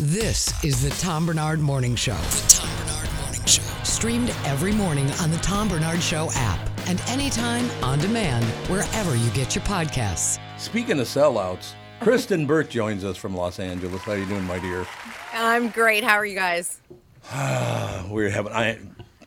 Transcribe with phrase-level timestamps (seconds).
[0.00, 2.14] This is the Tom Barnard Morning Show.
[2.14, 3.62] The Tom Barnard Morning Show.
[3.82, 9.28] Streamed every morning on the Tom Barnard Show app and anytime on demand wherever you
[9.30, 10.38] get your podcasts.
[10.56, 14.00] Speaking of sellouts, Kristyn Burtt joins us from Los Angeles.
[14.02, 14.86] How you doing, my dear?
[15.32, 16.04] I'm great.
[16.04, 16.80] How are you guys?
[18.08, 18.78] We're having I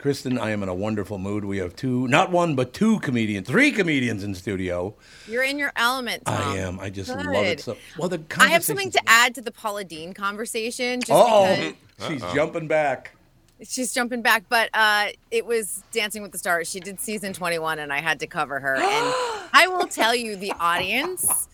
[0.02, 1.45] Kristyn, I am in a wonderful mood.
[1.45, 4.95] We have two, not one, but two comedians, three comedians in studio.
[5.27, 6.41] You're in your element, Tom.
[6.41, 6.79] I am.
[6.79, 7.77] I just love it so.
[8.00, 11.01] Well, the I have something to add to the Paula Deen conversation.
[11.01, 11.55] Just Oh,
[12.00, 13.15] because she's jumping back.
[13.64, 16.69] She's jumping back, but uh, it was Dancing with the Stars.
[16.69, 18.75] She did season 21, and I had to cover her.
[18.82, 19.14] And
[19.54, 21.47] I will tell you, the audience,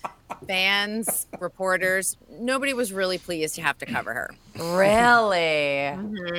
[0.47, 4.29] fans, reporters, nobody was really pleased to have to cover her.
[4.55, 5.95] Really?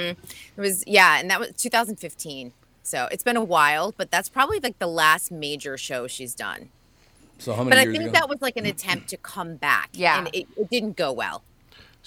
[0.06, 0.16] It
[0.56, 2.52] was yeah, and that was 2015.
[2.82, 6.70] So it's been a while, but that's probably like the last major show she's done.
[7.38, 8.12] So how many But I think ago?
[8.12, 9.90] that was like an attempt to come back.
[9.92, 10.18] Yeah.
[10.18, 11.42] And it, it didn't go well.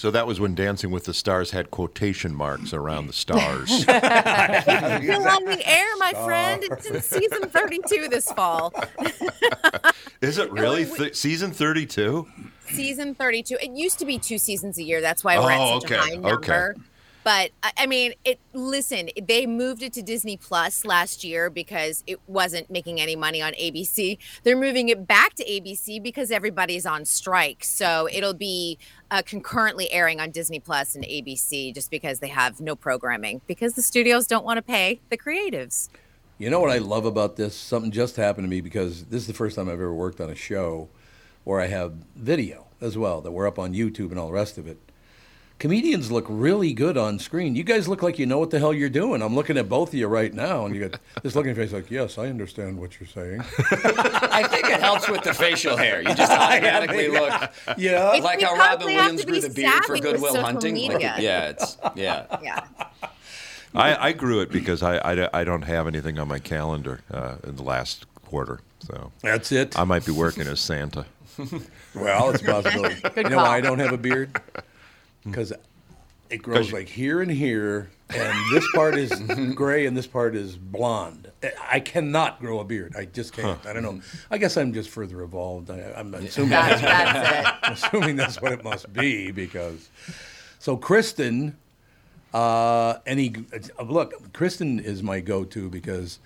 [0.01, 3.69] So that was when Dancing with the Stars had quotation marks around the stars.
[3.71, 6.63] Still on the air, my friend.
[6.63, 8.73] It's in season 32 this fall.
[10.21, 12.27] Is it really Th- season 32?
[12.65, 13.57] season 32.
[13.61, 15.01] It used to be two seasons a year.
[15.01, 16.29] That's why we're Oh, at such a high number.
[16.29, 16.81] okay.
[17.23, 18.39] But I mean, it.
[18.53, 23.41] Listen, they moved it to Disney Plus last year because it wasn't making any money
[23.41, 24.17] on ABC.
[24.43, 27.63] They're moving it back to ABC because everybody's on strike.
[27.63, 28.79] So it'll be
[29.11, 33.73] uh, concurrently airing on Disney Plus and ABC just because they have no programming because
[33.73, 35.89] the studios don't want to pay the creatives.
[36.37, 37.55] You know what I love about this?
[37.55, 40.31] Something just happened to me because this is the first time I've ever worked on
[40.31, 40.89] a show
[41.43, 44.57] where I have video as well, that we're up on YouTube and all the rest
[44.57, 44.79] of it.
[45.61, 47.55] Comedians look really good on screen.
[47.55, 49.21] You guys look like you know what the hell you're doing.
[49.21, 51.91] I'm looking at both of you right now, and you got this looking face like,
[51.91, 53.41] yes, I understand what you're saying.
[53.71, 56.01] I think it helps with the facial hair.
[56.01, 57.31] You just automatically look
[57.77, 58.07] Yeah.
[58.15, 60.41] It's- like we how Robin have Williams to grew be the beard for Goodwill social
[60.43, 60.73] Hunting.
[60.77, 61.15] Like, media.
[61.19, 62.25] yeah, it's yeah.
[62.41, 62.65] Yeah.
[63.75, 67.35] I, I grew it because I, I, I don't have anything on my calendar uh,
[67.43, 68.61] in the last quarter.
[68.79, 69.77] So That's it.
[69.77, 71.05] I might be working as Santa.
[71.93, 72.89] Well, it's possible.
[73.15, 74.41] you know why I don't have a beard?
[75.23, 75.53] Because
[76.29, 79.11] it grows you- like here and here, and this part is
[79.55, 81.29] gray and this part is blonde.
[81.69, 82.95] I- cannot grow a beard.
[82.97, 83.63] I just can't.
[83.65, 84.01] I don't know.
[84.29, 85.69] I guess I'm just further evolved.
[85.69, 87.83] I, I'm assuming That's, that's.
[87.83, 89.89] Assuming that's what it must be because.
[90.59, 91.55] So Kristyn,
[92.33, 93.33] uh, any
[93.79, 96.19] uh, look, Kristyn is my go-to because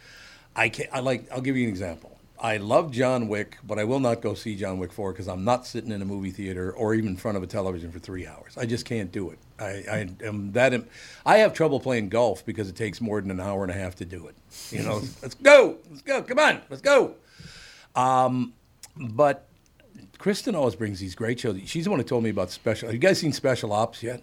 [0.55, 1.31] I can I like.
[1.31, 2.14] I'll give you an example.
[2.39, 5.45] I love John Wick, but I will not go see John Wick 4 because I'm
[5.45, 8.27] not sitting in a movie theater or even in front of a television for three
[8.27, 8.57] hours.
[8.57, 9.39] I just can't do it.
[9.57, 10.73] I, I am that.
[10.73, 10.87] Im-
[11.25, 13.95] I have trouble playing golf because it takes more than an hour and a half
[13.95, 14.35] to do it.
[14.69, 17.15] You know, let's go, let's go, come on, let's go.
[17.95, 18.53] Um,
[18.97, 19.47] but
[20.17, 21.57] Kristyn always brings these great shows.
[21.65, 22.87] She's the one who told me about special.
[22.89, 24.21] Have you guys seen Special Ops yet?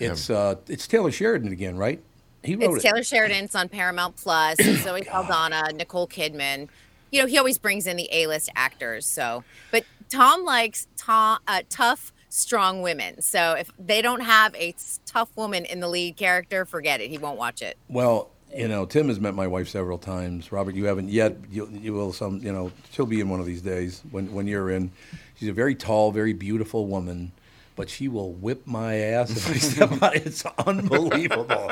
[0.00, 2.02] It's uh, it's Taylor Sheridan again, right?
[2.42, 2.88] He wrote It's it.
[2.88, 3.44] Taylor Sheridan.
[3.44, 4.58] It's on Paramount Plus.
[4.82, 6.68] Zoe Saldana, Nicole Kidman.
[7.10, 9.04] You know, he always brings in the A-list actors.
[9.06, 13.20] So, but Tom likes Tom, uh, tough, strong women.
[13.20, 14.74] So if they don't have a
[15.06, 17.10] tough woman in the lead character, forget it.
[17.10, 17.76] He won't watch it.
[17.88, 20.50] Well, you know, Tim has met my wife several times.
[20.50, 21.36] Robert, you haven't yet.
[21.50, 22.40] You, you will some.
[22.42, 24.90] You know, she'll be in one of these days when when you're in.
[25.36, 27.32] She's a very tall, very beautiful woman,
[27.76, 30.14] but she will whip my ass if I step on.
[30.14, 30.26] it.
[30.26, 31.70] It's unbelievable.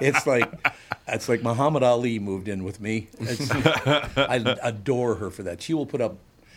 [0.00, 0.50] it's like
[1.08, 3.08] it's like Muhammad Ali moved in with me.
[3.18, 5.62] It's, I adore her for that.
[5.62, 6.16] She will put up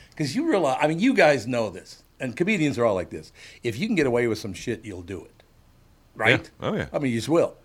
[0.09, 0.77] because you realize.
[0.81, 3.31] I mean, you guys know this, and comedians are all like this.
[3.63, 5.43] If you can get away with some shit, you'll do it,
[6.15, 6.49] right?
[6.61, 6.69] Yeah.
[6.69, 6.87] Oh, yeah.
[6.93, 7.55] I mean, you just will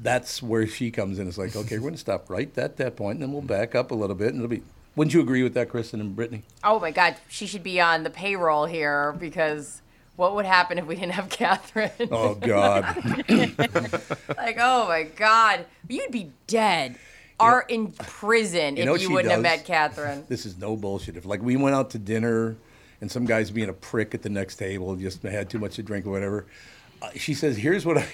[0.00, 1.28] that's where she comes in.
[1.28, 3.74] It's like, okay, we're going to stop right at that point, and then we'll back
[3.74, 4.62] up a little bit, and it'll be.
[4.96, 6.44] Wouldn't you agree with that, Kristyn and Brittany?
[6.62, 9.82] Oh my God, she should be on the payroll here because
[10.16, 11.90] what would happen if we didn't have Catherine?
[12.10, 12.84] Oh God,
[13.28, 16.96] like, oh my God, you'd be dead
[17.40, 20.24] or in prison You know if you wouldn't have met Catherine.
[20.28, 21.16] this is no bullshit.
[21.16, 22.56] If like we went out to dinner,
[23.00, 25.82] and some guy's being a prick at the next table, just had too much to
[25.82, 26.46] drink or whatever,
[27.02, 28.06] uh, she says, "Here's what I,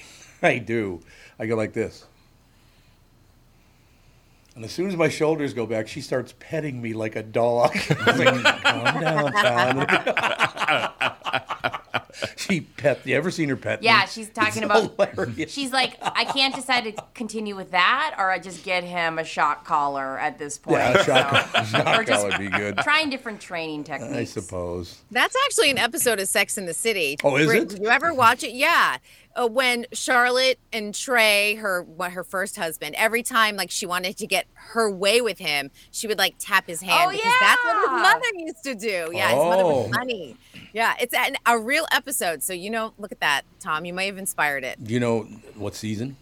[0.43, 1.01] I do.
[1.39, 2.07] I go like this."
[4.57, 7.71] And as soon as my shoulders go back, she starts petting me like a dog.
[7.75, 9.87] I was like, calm down, son."
[12.37, 13.01] she pet.
[13.07, 13.81] You ever seen her pet?
[13.81, 13.87] me?
[13.87, 15.15] Yeah, she's talking It's about.
[15.15, 15.53] hilarious.
[15.53, 19.25] She's like, I can't decide to continue with that, or I just get him a
[19.25, 20.79] shock collar at this point.
[20.79, 22.79] Yeah, shock, So, shock or just collar would be good.
[22.79, 24.15] trying different training techniques.
[24.17, 25.01] I suppose.
[25.11, 27.17] That's actually an episode of Sex in the City.
[27.25, 27.69] Oh, is Brit, it?
[27.71, 28.53] Did you ever watch it?
[28.53, 28.99] Yeah.
[29.37, 34.17] Uh, when Charlotte and Trey, her what her first husband, every time like she wanted
[34.19, 37.65] to get her way with him, she would like tap his hand Oh, because that's
[37.65, 39.11] what his mother used to do.
[39.17, 39.83] Yeah, his mother Oh.
[39.83, 40.37] was funny.
[40.73, 42.43] Yeah, it's an, a real episode.
[42.43, 43.85] So you know, look at that, Tom.
[43.85, 44.83] You may have inspired it.
[44.83, 45.23] Do you know
[45.55, 46.17] what season?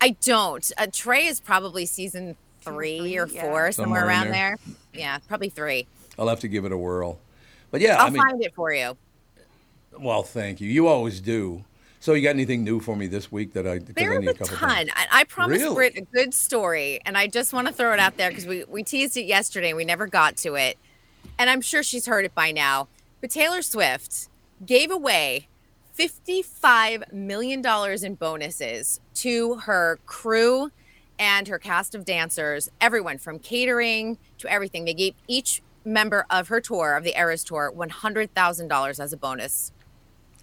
[0.00, 0.70] I don't.
[0.76, 3.42] Uh, Trey is probably season three or three, yeah.
[3.42, 4.58] four, somewhere, Somewhere around there.
[4.66, 4.74] there.
[4.92, 5.86] Yeah, probably three.
[6.18, 7.18] I'll have to give it a whirl.
[7.70, 8.96] But yeah, I'll I mean, find it for you.
[9.98, 10.68] well, thank you.
[10.68, 11.64] You always do.
[12.06, 14.56] So you got anything new for me this week that I There's need a couple
[14.58, 14.90] ton.
[14.94, 15.74] I, I promised Really?
[15.74, 18.62] Britt a good story, and I just want to throw it out there because we,
[18.62, 20.78] we teased it yesterday and we never got to it.
[21.36, 22.86] And I'm sure she's heard it by now.
[23.20, 24.28] But Taylor Swift
[24.64, 25.48] gave away
[25.98, 27.60] $55 million
[28.04, 30.70] in bonuses to her crew
[31.18, 34.84] and her cast of dancers, everyone from catering to everything.
[34.84, 39.72] They gave each member of her tour, of the Eras Tour, $100,000 as a bonus.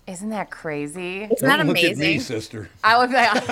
[0.05, 1.23] Isn't that crazy?
[1.23, 1.91] Isn't that Don't look amazing?
[1.91, 2.69] at me, sister.
[2.83, 3.29] I look like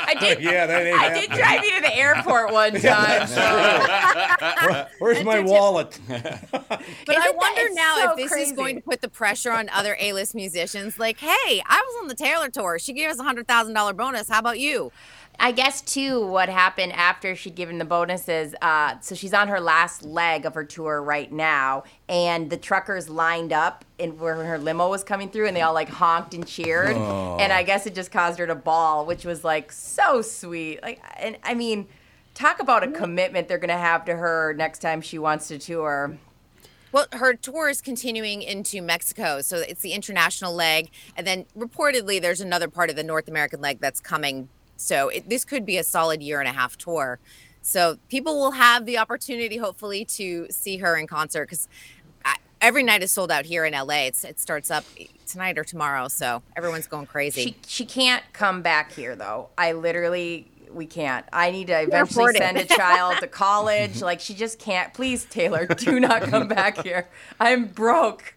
[0.00, 0.40] I oh, did.
[0.40, 3.26] Yeah, that ain't I did drive you to the airport one time.
[3.26, 4.86] so.
[4.98, 5.98] Where's my wallet?
[6.08, 8.50] But I Isn't that- wonder it's now so if this crazy.
[8.50, 10.98] is going to put the pressure on other A-list musicians.
[10.98, 12.78] Like, hey, I was on the Taylor tour.
[12.78, 14.28] She gave us a hundred thousand dollar bonus.
[14.28, 14.90] How about you?
[15.40, 18.56] I guess too, what happened after she'd given the bonuses.
[18.60, 23.08] Uh, so she's on her last leg of her tour right now, and the truckers
[23.08, 26.46] lined up in where her limo was coming through, and they all like honked and
[26.46, 26.96] cheered.
[26.96, 30.82] And I guess it just caused her to bawl, which was like so sweet.
[30.82, 31.86] Like, and I mean,
[32.34, 36.18] talk about a commitment they're gonna have to her next time she wants to tour.
[36.90, 42.20] Well, her tour is continuing into Mexico, so it's the international leg, and then reportedly
[42.20, 44.48] there's another part of the North American leg that's coming.
[44.78, 47.18] So it, this could be a solid year and a half tour.
[47.60, 51.68] So people will have the opportunity, hopefully, to see her in concert because
[52.60, 54.06] every night is sold out here in LA.
[54.06, 54.84] It's, it starts up
[55.26, 57.42] tonight or tomorrow, so everyone's going crazy.
[57.42, 59.50] She she can't come back here though.
[59.58, 61.24] I literally we can't.
[61.32, 64.02] I need to eventually send a child to college.
[64.02, 64.92] Like she just can't.
[64.94, 67.08] Please, Taylor, do not come back here.
[67.40, 68.34] I'm broke.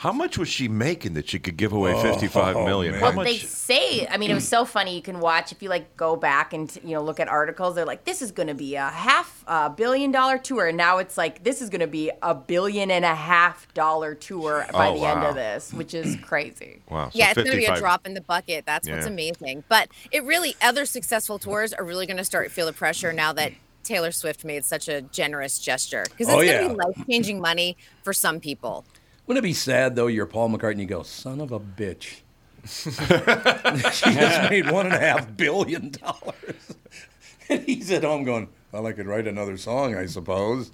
[0.00, 2.92] How much was she making that she could give away oh, fifty-five million?
[2.92, 3.00] man.
[3.02, 3.26] How Well, much?
[3.26, 4.06] they say.
[4.06, 4.96] I mean, it was so funny.
[4.96, 7.74] You can watch if you like go back and you know look at articles.
[7.74, 10.96] They're like, this is going to be a half a billion dollar tour, and now
[10.96, 14.72] it's like this is going to be a billion and a half dollar tour oh,
[14.72, 16.80] by Oh, the end of this, which is crazy.
[16.88, 17.10] wow.
[17.10, 18.64] so yeah, it's going to be a drop in the bucket.
[18.64, 19.64] That's what's amazing.
[19.68, 23.12] But it really, other successful tours are really going to start to feel the pressure
[23.12, 23.52] now that
[23.82, 26.68] Taylor Swift made such a generous gesture because it's Oh, going to yeah.
[26.68, 28.86] be life changing money for some people.
[29.30, 30.08] Wouldn't it be sad though?
[30.08, 30.80] You're Paul McCartney.
[30.80, 32.22] You go, son of a bitch.
[32.66, 36.74] she just made one and a half billion dollars,
[37.48, 40.72] and he's at home going, "Well, I could write another song, I suppose."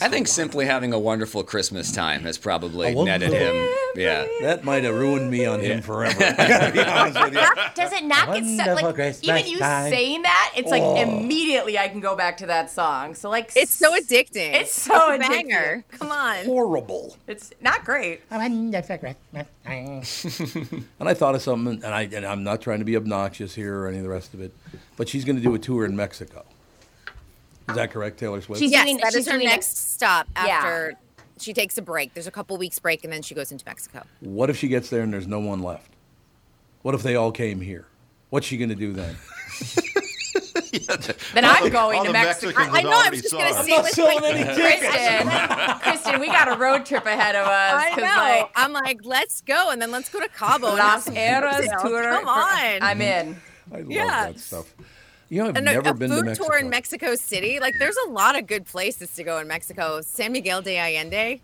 [0.00, 3.54] I think simply having a wonderful Christmas time has probably A netted him.
[3.94, 4.26] Yeah.
[4.42, 6.22] That might have ruined me on him forever.
[6.38, 7.40] I gotta be honest with you.
[7.74, 9.90] Does it not get so, Wonderful like Christmas even you time.
[9.90, 10.52] saying that?
[10.56, 10.96] It's like Oh.
[10.96, 13.14] immediately I can go back to that song.
[13.14, 14.54] So like It's so addicting.
[14.54, 15.84] It's so a banger.
[15.92, 16.44] Come on.
[16.44, 17.16] Horrible.
[17.26, 18.20] It's not great.
[20.98, 23.80] And I thought of something, and I and I'm not trying to be obnoxious here
[23.80, 24.52] or any of the rest of it,
[24.96, 26.44] but she's going to do a tour in Mexico.
[27.68, 28.60] Is that correct, Taylor Swift?
[28.60, 30.56] She's Yes, doing- that is she's her doing a- next stop Yeah.
[30.56, 30.94] after
[31.38, 32.14] she takes a break.
[32.14, 34.04] There's a couple weeks break and then she goes into Mexico.
[34.20, 35.90] What if she gets there and there's no one left?
[36.82, 37.86] What if they all came here?
[38.30, 39.16] What's she going to do then?
[41.34, 42.52] Then I'm going to Mexico.
[42.58, 43.54] Mexicans I know, I'm just gonna it.
[43.64, 47.50] say- I'm not selling any Kristyn, Kristyn, we got a road trip ahead of us.
[47.84, 48.04] I 'cause, know.
[48.04, 50.68] like, I'm like, let's go, and then let's go to Cabo.
[50.70, 52.02] and have Las some Eras tour.
[52.02, 52.82] Come on.
[52.82, 53.40] I'm in.
[53.72, 54.06] I love Yes.
[54.34, 54.66] that stuff.
[55.28, 56.48] You know, I've and a, never a been food to Mexico.
[56.48, 57.58] tour in Mexico City.
[57.60, 60.00] Like, there's a lot of good places to go in Mexico.
[60.00, 61.40] San Miguel de Allende.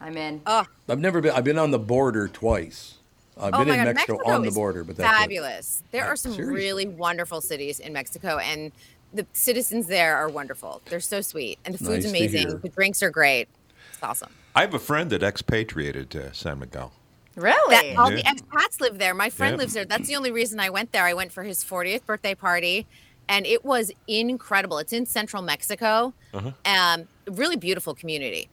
[0.00, 0.40] I'm in.
[0.46, 1.32] Oh, I've never been.
[1.32, 2.94] I've been on the border twice.
[3.38, 5.18] I've oh been in God, Mexico, Mexico on the border, but that's it.
[5.20, 5.82] fabulous.
[5.90, 6.54] There are some Seriously.
[6.54, 8.72] really wonderful cities in Mexico, and
[9.12, 10.80] the citizens there are wonderful.
[10.88, 12.58] They're so sweet, and the food's Nice amazing.
[12.60, 13.48] The drinks are great.
[13.92, 14.30] It's awesome.
[14.54, 16.92] I have a friend that expatriated to San Miguel.
[17.34, 17.90] Really?
[17.90, 19.12] That, all the expats live there.
[19.12, 19.58] My friend Yeah.
[19.58, 19.84] lives there.
[19.84, 21.04] That's the only reason I went there.
[21.04, 22.86] I went for his 40th birthday party,
[23.28, 24.78] and it was incredible.
[24.78, 26.12] It's in central Mexico.
[26.34, 26.52] Uh-huh.
[26.64, 28.48] Um, really beautiful community.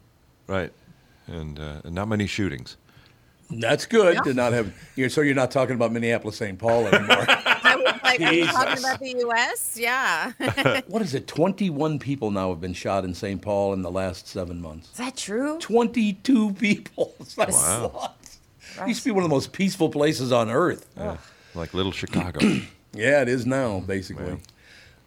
[0.47, 0.71] Right.
[1.27, 2.77] And uh, not many shootings.
[3.49, 4.73] That's good to not have.
[4.95, 6.57] You're, so you're not talking about Minneapolis, St.
[6.57, 7.25] Paul anymore.
[7.27, 9.77] I was like, are you talking about the U.S.?
[9.79, 10.31] Yeah.
[10.87, 11.27] what is it?
[11.27, 13.41] 21 people now have been shot in St.
[13.41, 14.91] Paul in the last seven months.
[14.91, 15.59] Is that true?
[15.59, 17.13] 22 people.
[17.19, 17.89] It's like, Wow.
[17.93, 18.15] what?
[18.81, 20.87] It used to be one of the most peaceful places on earth.
[20.97, 21.17] Yeah.
[21.53, 22.39] Like little Chicago.
[22.95, 24.37] Yeah, it is now, basically.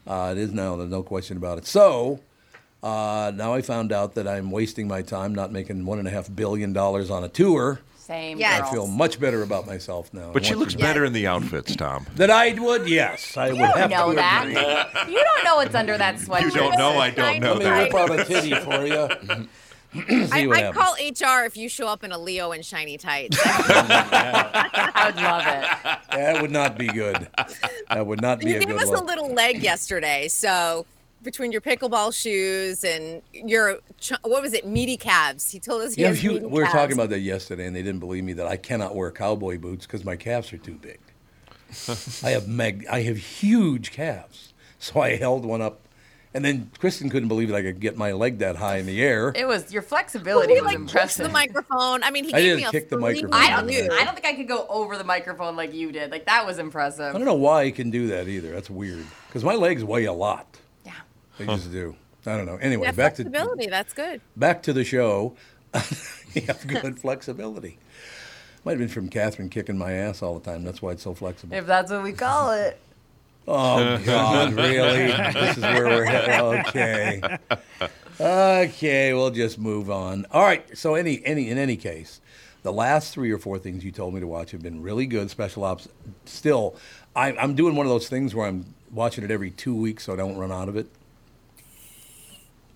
[0.07, 0.77] Uh, it is now.
[0.77, 1.67] There's no question about it.
[1.67, 2.21] So
[2.83, 6.11] uh, now I found out that I'm wasting my time not making one and a
[6.11, 7.81] half billion dollars on a tour.
[7.97, 8.39] Same.
[8.39, 8.61] Yes.
[8.63, 10.31] I feel much better about myself now.
[10.33, 12.07] But she looks you- better in the outfits, Tom.
[12.15, 14.45] That I would, yes, I would You don't have know to that.
[15.03, 15.13] agree.
[15.15, 16.43] you don't know what's under that sweatshirt.
[16.45, 16.99] You don't know.
[16.99, 17.93] I don't know Let me that.
[17.93, 19.49] whip out a titty for you.
[20.31, 23.39] I, what I'd call HR if you show up in a Leo and shiny tights.
[23.45, 25.99] I would love it.
[26.11, 27.27] That would not be good.
[27.91, 30.87] That would not be you a gave good us a little leg yesterday, so
[31.23, 33.79] between your pickleball shoes and your
[34.23, 35.51] what was it, meaty calves?
[35.51, 36.75] He told us he Yeah, has you, meaty we were calves.
[36.75, 39.87] talking about that yesterday, and they didn't believe me that I cannot wear cowboy boots
[39.87, 40.99] because my calves are too big.
[42.25, 45.81] I have meg, I have huge calves, so I held one up,
[46.37, 49.03] and then Kristyn couldn't believe that I could get my leg that high in the
[49.03, 49.33] air.
[49.35, 51.27] It was your Well, flexibility he was like pushed impressive.
[51.27, 52.03] the microphone.
[52.03, 53.33] I mean, he I gave didn't me a kick the microphone.
[53.33, 53.67] I don't.
[53.67, 53.89] review.
[53.93, 56.11] I don't think I could go over the microphone like you did.
[56.11, 57.15] Like that was impressive.
[57.15, 58.53] I don't know why he can do that either.
[58.53, 60.47] That's weird because my legs weigh a lot.
[60.85, 60.93] Yeah.
[61.39, 61.97] They just do.
[62.27, 62.57] I don't know.
[62.57, 63.67] Anyway, Yeah, back to flexibility.
[63.69, 64.21] That's good.
[64.37, 65.37] back to the show.
[66.35, 67.79] you have good flexibility.
[68.65, 70.65] Might have been from Catherine kicking my ass all the time.
[70.65, 71.57] That's why it's so flexible.
[71.57, 72.79] If that's what we call it.
[73.49, 75.07] Oh God, really?
[75.07, 76.67] this is where we're headed.
[76.67, 77.39] Okay.
[78.19, 80.27] Okay, we'll just move on.
[80.33, 80.77] All right.
[80.77, 82.21] So any any in any case,
[82.63, 85.31] the last three or four things you told me to watch have been really good.
[85.31, 85.87] Special ops.
[86.25, 86.77] Still,
[87.15, 90.13] I, I'm doing one of those things where I'm watching it every two weeks so
[90.13, 90.87] I don't run out of it.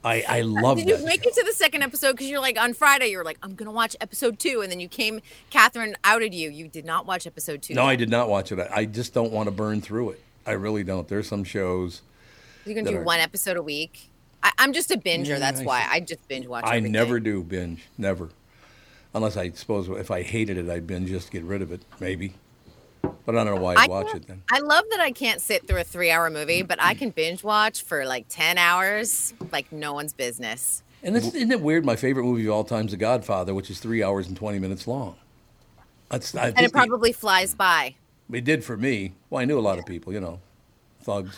[0.05, 0.83] I I love it.
[0.83, 1.05] Did you that.
[1.07, 2.13] make it to the second episode?
[2.13, 4.89] Because you're like on Friday, you're like, I'm gonna watch episode two, and then you
[4.89, 5.21] came.
[5.51, 6.51] Catherine outed you.
[6.51, 7.75] You did not watch episode two.
[7.75, 7.89] no, yet.
[7.89, 8.59] I did not watch it.
[8.61, 10.21] I, I just don't want to burn through it.
[10.47, 11.07] I really don't.
[11.09, 12.03] There's some shows.
[12.65, 14.09] You're gonna do are- one episode a week.
[14.43, 15.27] I, I'm just a binger.
[15.27, 15.87] Yeah, that's I why.
[15.91, 16.65] I just binge watch.
[16.65, 16.93] I everything.
[16.93, 18.31] never do binge, never.
[19.13, 22.35] Unless I suppose if I hated it, I'd binge just get rid of it, maybe.
[23.03, 24.43] But I don't know why I I'd watch it then.
[24.51, 27.83] I love that I can't sit through a three-hour movie, but I can binge watch
[27.83, 30.83] for like ten hours, like no one's business.
[31.03, 31.85] And this, isn't it weird?
[31.85, 34.59] My favorite movie of all time is The Godfather, which is three hours and twenty
[34.59, 35.17] minutes long.
[36.11, 37.95] That's I And it probably flies by.
[38.33, 39.13] It did for me.
[39.29, 40.41] Well, I knew a lot of people, you know,
[41.03, 41.37] thugs.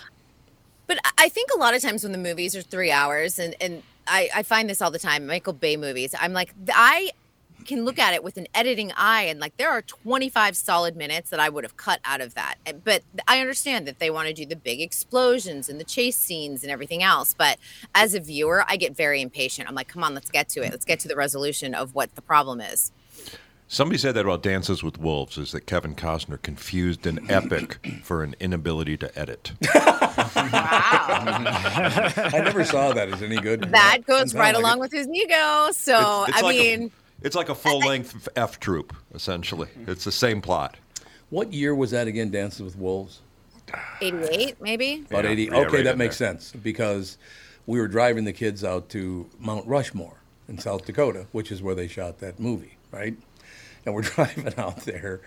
[0.86, 3.54] But I- I think a lot of times when the movies are three hours, and,
[3.60, 7.12] and I, I find this all the time, Michael Bay movies, I'm like, I
[7.64, 11.30] can look at it with an editing eye, and like there are 25 solid minutes
[11.30, 12.56] that I would have cut out of that.
[12.82, 16.64] But I understand that they want to do the big explosions and the chase scenes
[16.64, 17.34] and everything else.
[17.38, 17.58] But
[17.94, 19.68] as a viewer, I get very impatient.
[19.68, 20.72] I'm like, come on, let's get to it.
[20.72, 22.90] Let's get to the resolution of what the problem is.
[23.72, 28.22] Somebody said that about Dances with Wolves is that Kevin Costner confused an epic for
[28.22, 29.52] an inability to edit.
[30.74, 33.62] I never saw that as any good.
[33.70, 35.70] That goes Sounds right like along with his ego.
[35.72, 36.82] So, I like mean.
[36.82, 36.90] a,
[37.26, 39.68] it's like a full length F troop, essentially.
[39.86, 40.76] It's the same plot.
[41.30, 42.30] What year was that again?
[42.30, 43.22] Dances with Wolves.
[44.02, 45.42] 88 maybe About Yeah, 80.
[45.44, 46.28] yeah, okay, right that makes there.
[46.28, 47.16] sense because
[47.66, 51.74] we were driving the kids out to Mount Rushmore in South Dakota, which is where
[51.74, 53.16] they shot that movie, right?
[53.86, 55.20] And we're driving out there.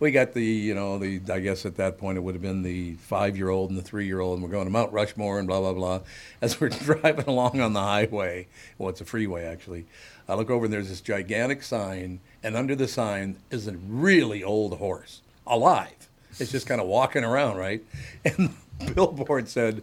[0.00, 2.62] We got the, you know, the, I guess at that point it would have been
[2.62, 5.38] the five year old and the three year old, and we're going to Mount Rushmore
[5.38, 6.00] and blah, blah, blah.
[6.40, 8.48] As we're driving along on the highway,
[8.78, 9.86] well, it's a freeway actually,
[10.28, 14.42] I look over and there's this gigantic sign, and under the sign is a really
[14.42, 16.08] old horse, alive.
[16.38, 17.82] It's just kind of walking around, right?
[18.24, 19.82] And the billboard said,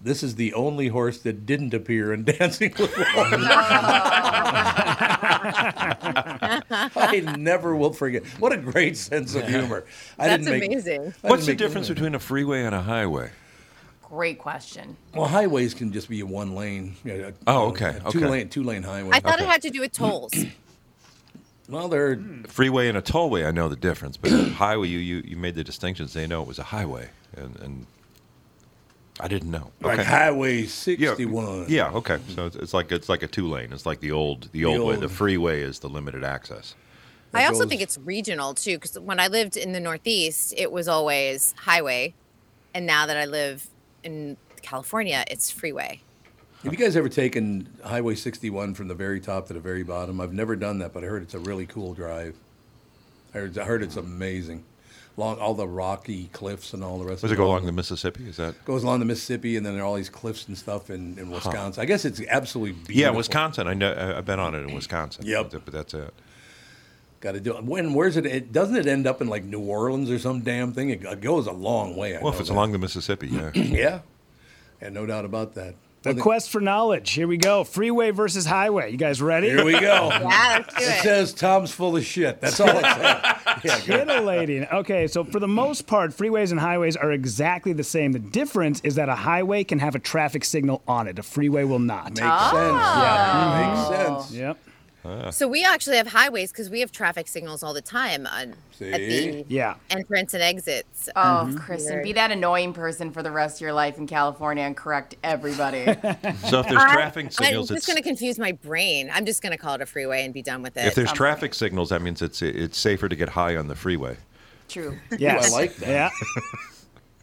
[0.00, 3.46] "This is the only horse that didn't appear in Dancing with Wolves."
[5.98, 8.24] I never will forget.
[8.38, 9.84] What a great sense of humor!
[10.18, 11.00] I That's didn't make, amazing.
[11.00, 13.30] I didn't What's the make- difference between a freeway and a highway?
[14.02, 14.96] Great question.
[15.14, 16.94] Well, highways can just be a one lane.
[17.04, 18.28] You know, Oh, okay, a Two okay.
[18.28, 19.10] lane, two lane highway.
[19.12, 20.32] I thought it had to do with tolls.
[21.68, 25.22] well, they're Freeway and a tollway, I know the difference, but a highway, you, you,
[25.26, 26.12] you made the distinctions.
[26.12, 27.86] They know it was a highway, and, and
[29.18, 29.70] I didn't know.
[29.80, 30.08] like Okay.
[30.08, 31.60] Highway 61.
[31.60, 32.18] Yeah, yeah okay.
[32.34, 33.72] So it's, it's like it's like a two lane.
[33.72, 34.96] It's like the old the old way.
[34.96, 36.74] The freeway is the limited access.
[37.34, 40.72] I also goes- think it's regional too, because when I lived in the Northeast, it
[40.72, 42.14] was always highway,
[42.72, 43.66] and now that I live
[44.04, 46.00] in California, it's freeway.
[46.62, 50.20] Have you guys ever taken Highway 61 from the very top to the very bottom?
[50.20, 52.34] I've never done that, but I heard it's a really cool drive.
[53.34, 54.64] I heard, I heard it's amazing.
[55.16, 57.72] Along all the rocky cliffs and all the rest Does of it go along the
[57.72, 58.28] Mississippi?
[58.28, 58.62] Is that?
[58.66, 61.30] goes along the Mississippi, and then there are all these cliffs and stuff in, in
[61.30, 61.80] Wisconsin.
[61.80, 62.96] I guess it's absolutely beautiful.
[62.96, 63.66] Yeah, Wisconsin.
[63.66, 64.14] I know.
[64.16, 65.24] I've been on it in Wisconsin.
[65.24, 65.52] Yep.
[65.52, 66.12] But, that's it.
[67.20, 67.64] Got to do it.
[67.64, 67.94] When?
[67.94, 68.52] Where's it, it?
[68.52, 70.90] Doesn't it end up in like New Orleans or some damn thing?
[70.90, 72.14] It, it goes a long way.
[72.14, 72.54] I Well, if it's that.
[72.54, 73.52] along the Mississippi, yeah.
[73.54, 74.00] yeah,
[74.82, 75.76] and no doubt about that.
[76.06, 77.10] The Well, quest for knowledge.
[77.12, 77.64] Here we go.
[77.64, 78.92] Freeway versus highway.
[78.92, 79.48] You guys ready?
[79.48, 80.08] Here we go.
[80.12, 81.02] Yeah, let's do It it.
[81.02, 82.40] says Tom's full of shit.
[82.40, 83.32] That's all it says.
[83.64, 84.06] Yeah, good.
[84.06, 84.66] Titillating.
[84.70, 88.12] Okay, so for the most part, freeways and highways are exactly the same.
[88.12, 91.18] The difference is that a highway can have a traffic signal on it.
[91.18, 92.10] A freeway will not.
[92.10, 92.26] Makes sense.
[92.52, 93.66] Yeah, oh.
[93.66, 94.32] makes sense.
[94.38, 94.58] Yep.
[95.26, 95.30] Ah.
[95.30, 98.98] So we actually have highways because we have traffic signals all the time on at
[98.98, 99.74] the Yeah.
[99.90, 101.08] entrance and exits.
[101.16, 101.56] Oh, mm-hmm.
[101.58, 105.14] Kristyn, be that annoying person for the rest of your life in California and correct
[105.24, 105.84] everybody.
[106.48, 109.10] So if there's I- traffic I'm just going to confuse my brain.
[109.12, 110.86] I'm just going to call it a freeway and be done with it.
[110.86, 114.16] if there's traffic signals, that means it's it's safer to get high on the freeway.
[114.68, 114.96] True.
[115.18, 115.52] Yes.
[115.52, 115.88] I like that.
[115.88, 116.10] Yeah.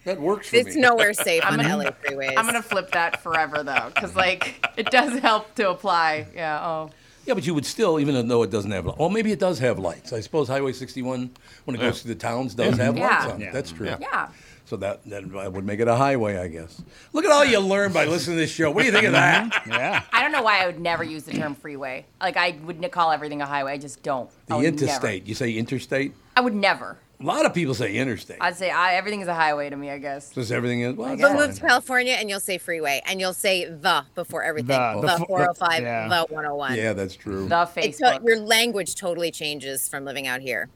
[0.06, 0.82] That works for it's me.
[0.82, 2.34] nowhere safe on gonna- LA freeways.
[2.36, 6.28] I'm gonna flip that forever though, because like it does help to apply.
[6.36, 6.60] Yeah.
[6.62, 6.90] Oh.
[7.26, 9.80] Yeah, but you would still, even though it doesn't have, well, maybe it does have
[9.80, 10.12] lights.
[10.12, 11.32] I suppose Highway 61,
[11.66, 13.10] when it goes to the towns, does have Yeah.
[13.10, 13.46] lights on it.
[13.46, 13.52] Yeah.
[13.52, 13.88] That's true.
[14.00, 14.28] Yeah.
[14.66, 16.82] So that, that would make it a highway, I guess.
[17.12, 18.72] Look at all you learn by listening to this show.
[18.72, 19.52] What do you think of that?
[19.54, 19.72] Mm-hmm.
[19.72, 20.04] Yeah.
[20.12, 22.06] I don't know why I would never use the term freeway.
[22.22, 23.74] Like I would n- call everything a highway.
[23.74, 24.30] I just don't.
[24.48, 25.22] The I would interstate.
[25.24, 25.30] Never.
[25.30, 26.14] You say interstate?
[26.36, 26.98] I would never.
[27.24, 28.38] A lot of people say interstate.
[28.42, 29.90] I'd say I, everything is a highway to me.
[29.90, 30.32] I guess.
[30.32, 30.96] Just everything is.
[30.96, 34.04] Well, I that's But move to California and you'll say freeway and you'll say the
[34.14, 34.68] before everything.
[34.68, 36.08] The- The, the fo- 405, yeah.
[36.10, 36.76] the 101.
[36.76, 37.48] Yeah, that's true.
[37.48, 38.20] The Facebook.
[38.20, 40.68] to- your language totally changes from living out here.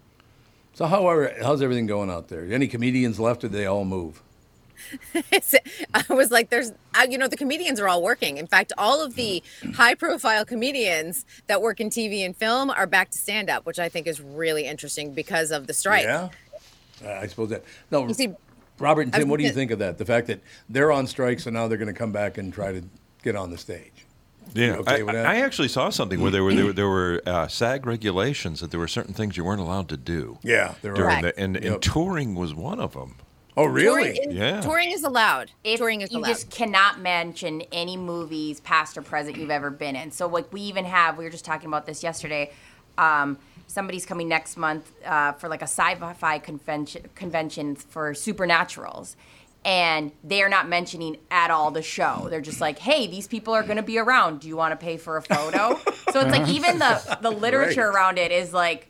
[0.73, 2.45] So how are, how's everything going out there?
[2.51, 4.21] Any comedians left or did they all move?
[5.13, 5.55] It's-
[5.93, 8.37] I was like, there's, uh, you know, the comedians are all working.
[8.37, 9.43] In fact, all of the
[9.75, 13.79] high profile comedians that work in TV and film are back to stand up, which
[13.79, 16.03] I think is really interesting because of the strike.
[16.03, 16.29] Yeah?
[17.03, 17.63] Uh, I suppose that.
[17.91, 18.33] No, You see,
[18.79, 19.97] Robert and I was Tim, what do you think of that?
[19.97, 22.71] The fact that they're on strike, so now they're going to come back and try
[22.71, 22.83] to
[23.23, 24.05] get on the stage.
[24.53, 25.33] Yeah, okay I.
[25.33, 28.71] I actually saw something where there were there were, there were uh, SAG regulations that
[28.71, 30.39] there were certain things you weren't allowed to do.
[30.41, 31.21] Yeah, there during are.
[31.23, 33.15] the, and, and touring was one of them.
[33.57, 34.09] Oh, touring really?
[34.11, 34.61] is, Yeah.
[34.61, 35.51] touring is allowed.
[35.63, 36.27] If touring is you allowed.
[36.27, 40.11] just cannot mention any movies, past or present, you've ever been in.
[40.11, 42.51] So, like, we even have, we were just talking about this yesterday.
[42.97, 49.15] Um, somebody's coming next month uh, for like a sci-fi convention convention for supernaturals.
[49.65, 52.27] And they are not mentioning at all the show.
[52.29, 54.39] They're just like, "Hey, these people are going to be around.
[54.39, 55.77] Do you want to pay for a photo?"
[56.11, 57.95] so it's like even the the literature Right.
[57.95, 58.87] around it is like,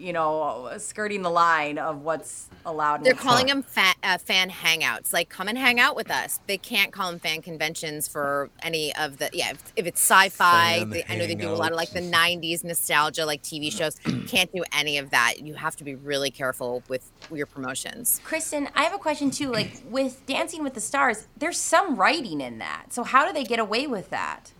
[0.00, 2.96] you know, skirting the line of what's allowed.
[2.96, 3.54] and They're calling not.
[3.54, 5.12] them fa- uh, fan hangouts.
[5.12, 6.40] Like, come and hang out with us.
[6.46, 9.30] They can't call them fan conventions for any of the.
[9.32, 12.00] Yeah, if, if it's sci-fi, they, I know they do a lot of like the
[12.00, 13.98] '90s nostalgia, like TV shows.
[14.26, 15.40] can't do any of that.
[15.40, 18.20] You have to be really careful with your promotions.
[18.24, 19.50] Kristyn, I have a question too.
[19.52, 22.86] Like with Dancing with the Stars, there's some writing in that.
[22.92, 24.52] So how do they get away with that?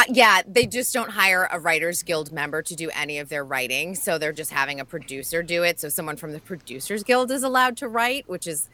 [0.00, 3.44] Uh, yeah, they just don't hire a Writers Guild member to do any of their
[3.44, 3.94] writing.
[3.94, 5.78] So they're just having a producer do it.
[5.78, 8.70] So someone from the Producers Guild is allowed to write, which is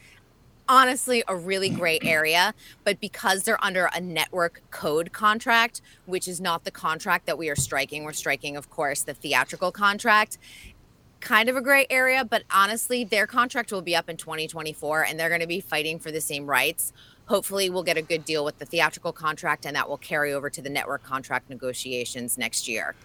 [0.69, 2.53] honestly a really great area.
[2.85, 7.49] But because they're under a network code contract, which is not the contract that we
[7.49, 10.37] are striking, we're striking, of course, the theatrical contract.
[11.19, 15.19] Kind of a gray area, but honestly, their contract will be up in 2024 and
[15.19, 16.93] they're going to be fighting for the same rights.
[17.27, 20.49] Hopefully, we'll get a good deal with the theatrical contract and that will carry over
[20.49, 22.95] to the network contract negotiations next year.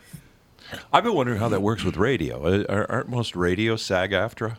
[0.92, 2.44] I've been wondering how that works with radio.
[2.44, 3.72] Uh, are- Aren't most radio?
[3.72, 4.56] Aren't most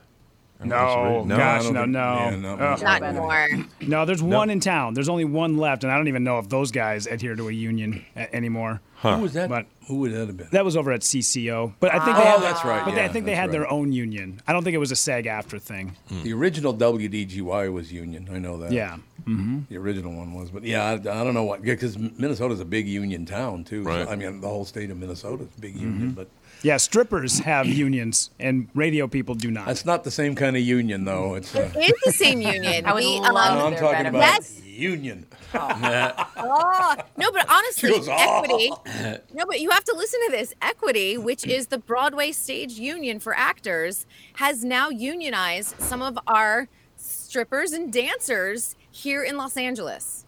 [0.63, 1.35] No, no.
[1.35, 2.13] gosh, no, think- no.
[2.15, 2.53] yeah, no.
[2.55, 2.81] Ugh.
[2.81, 3.19] Not better.
[3.19, 3.49] more.
[3.81, 4.93] No, there's one in town.
[4.93, 7.51] There's only one left, and I don't even know if those guys adhere to a
[7.51, 8.79] union a- anymore.
[9.01, 9.49] Who was that?
[9.49, 10.47] But- Who would that have been?
[10.53, 11.73] That was over at CCO.
[11.81, 13.51] But I think they Oh, had, that's right, But they, I think they that's had
[13.51, 14.39] their own union.
[14.47, 15.97] I don't think it was a SAG after thing.
[16.07, 16.23] Hmm.
[16.23, 18.29] The original WDGY was union.
[18.31, 18.71] I know that.
[18.71, 18.97] Yeah.
[19.27, 19.59] Mm-hmm.
[19.69, 22.87] The original one was, but yeah, I, I don't know what because Minnesota's a big
[22.87, 23.83] union town too.
[23.83, 24.07] So, Right.
[24.07, 25.83] I mean, the whole state of Minnesota is a big mm-hmm.
[25.83, 26.29] union, but
[26.63, 29.65] Yeah, strippers have unions, and radio people do not.
[29.67, 31.36] that's not the same kind of union, though.
[31.36, 31.54] It's.
[31.54, 32.86] Uh, It is the same union.
[32.86, 34.63] I would We, love no, I'm their talking about benefits.
[34.65, 35.26] union.
[35.54, 38.69] Oh, no, but honestly, She goes, equity.
[38.71, 40.54] "Oh." No, but you have to listen to this.
[40.62, 46.69] Equity, which is the Broadway stage union for actors, has now unionized some of our
[46.95, 50.23] strippers and dancers here in Los Angeles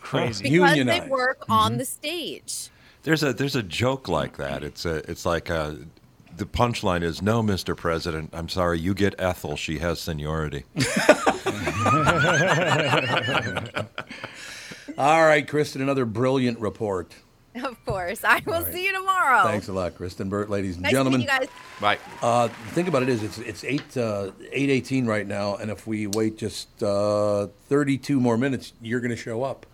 [0.00, 0.48] Crazy.
[0.48, 2.70] because they work on the stage.
[3.06, 4.64] There's a there's a joke like that.
[4.64, 5.78] It's a it's like a,
[6.36, 7.76] the punchline is no, Mr.
[7.76, 8.30] President.
[8.32, 9.54] I'm sorry, you get Ethel.
[9.54, 10.64] She has seniority.
[14.98, 17.14] All right, Kristyn, another brilliant report.
[17.54, 18.24] Of course.
[18.24, 19.44] I will see you tomorrow.
[19.44, 21.20] Thanks a lot, Kristyn Burtt, ladies and Nice gentlemen.
[21.20, 21.48] to meet you guys.
[21.80, 21.98] Bye.
[22.20, 25.70] Uh, the thing about it is, it's it's eight uh, eight eighteen right now, and
[25.70, 29.64] if we wait just uh, thirty two more minutes, you're going to show up.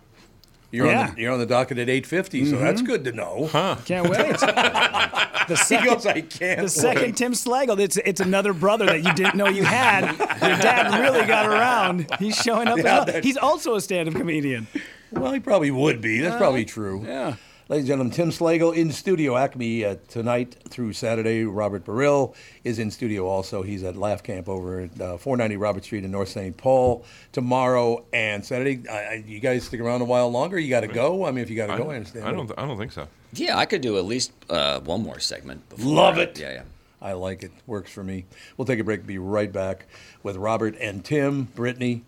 [0.73, 1.09] You're Yeah.
[1.09, 2.85] on the, you're on the docket at eight so that's mm-hmm.
[2.85, 3.47] good to know.
[3.51, 3.75] Huh.
[3.85, 4.39] Can't wait.
[4.39, 6.61] the He second, goes, I can't.
[6.61, 7.13] the second.
[7.15, 10.05] Tim Slagle, it's it's another brother that you didn't know you had.
[10.41, 12.07] Your dad really got around.
[12.17, 12.79] He's showing up.
[12.79, 13.21] as Yeah, well.
[13.21, 14.65] He's also a stand-up comedian.
[15.11, 16.21] Well, he probably would be.
[16.21, 17.03] That's uh, probably true.
[17.05, 17.35] Yeah.
[17.69, 21.45] Ladies and gentlemen, Tim Slagle in studio Acme uh, tonight through Saturday.
[21.45, 23.61] Robert Baril is in studio also.
[23.63, 26.57] He's at Laugh Camp over at uh, 490 Robert Street in North St.
[26.57, 28.83] Paul tomorrow and Saturday.
[28.89, 30.59] I, I, you guys stick around a while longer?
[30.59, 31.25] You got to go?
[31.25, 32.25] I mean, if you got to go, I understand.
[32.25, 32.51] I don't.
[32.57, 33.07] I don't think so.
[33.31, 35.67] Yeah, I could do at least uh, one more segment.
[35.69, 36.39] Before Love I- it.
[36.39, 36.63] Yeah, yeah.
[37.01, 37.51] I like it.
[37.65, 38.25] Works for me.
[38.57, 39.05] We'll take a break.
[39.07, 39.87] Be right back
[40.21, 42.03] with Robert and Tim, Brittany,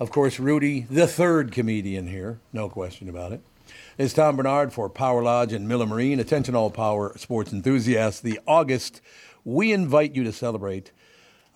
[0.00, 2.38] of course, Rudy, the third comedian here.
[2.52, 3.40] No question about it.
[3.98, 6.20] It's Tom Barnard for Power Lodge and Miller Marine.
[6.20, 8.20] Attention, all power sports enthusiasts.
[8.20, 9.00] The August,
[9.44, 10.92] we invite you to celebrate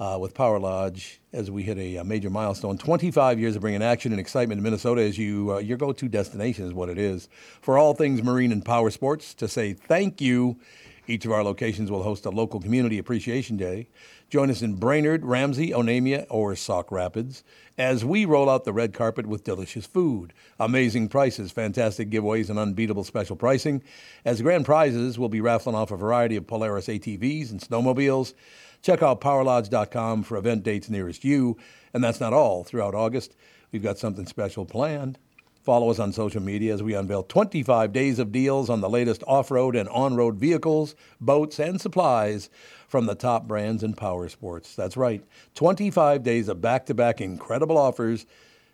[0.00, 2.78] uh, with Power Lodge as we hit a, uh major milestone.
[2.78, 6.64] 25 years of bringing action and excitement to Minnesota as you uh, your go-to destination
[6.64, 7.28] is what it is
[7.60, 9.34] for all things marine and power sports.
[9.34, 10.58] To say thank you,
[11.06, 13.86] each of our locations will host a local community appreciation day.
[14.32, 17.44] Join us in Brainerd, Ramsey, Onamia, or Sauk Rapids
[17.76, 22.58] as we roll out the red carpet with delicious food, amazing prices, fantastic giveaways, and
[22.58, 23.82] unbeatable special pricing.
[24.24, 28.32] As grand prizes, we'll be raffling off a variety of Polaris ATVs and snowmobiles.
[28.80, 31.58] Check out powerlodge.com for event dates nearest you.
[31.92, 32.64] And that's not all.
[32.64, 33.36] Throughout August,
[33.70, 35.18] we've got something special planned.
[35.62, 39.22] Follow us on social media as we unveil 25 days of deals on the latest
[39.28, 42.50] off road and on road vehicles, boats, and supplies
[42.88, 44.74] from the top brands in power sports.
[44.74, 48.26] That's right, 25 days of back to back incredible offers.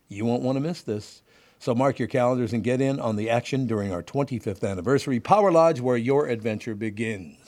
[0.08, 1.22] You won't want to miss this.
[1.58, 5.50] So mark your calendars and get in on the action during our 25th anniversary Power
[5.50, 7.47] Lodge, where your adventure begins.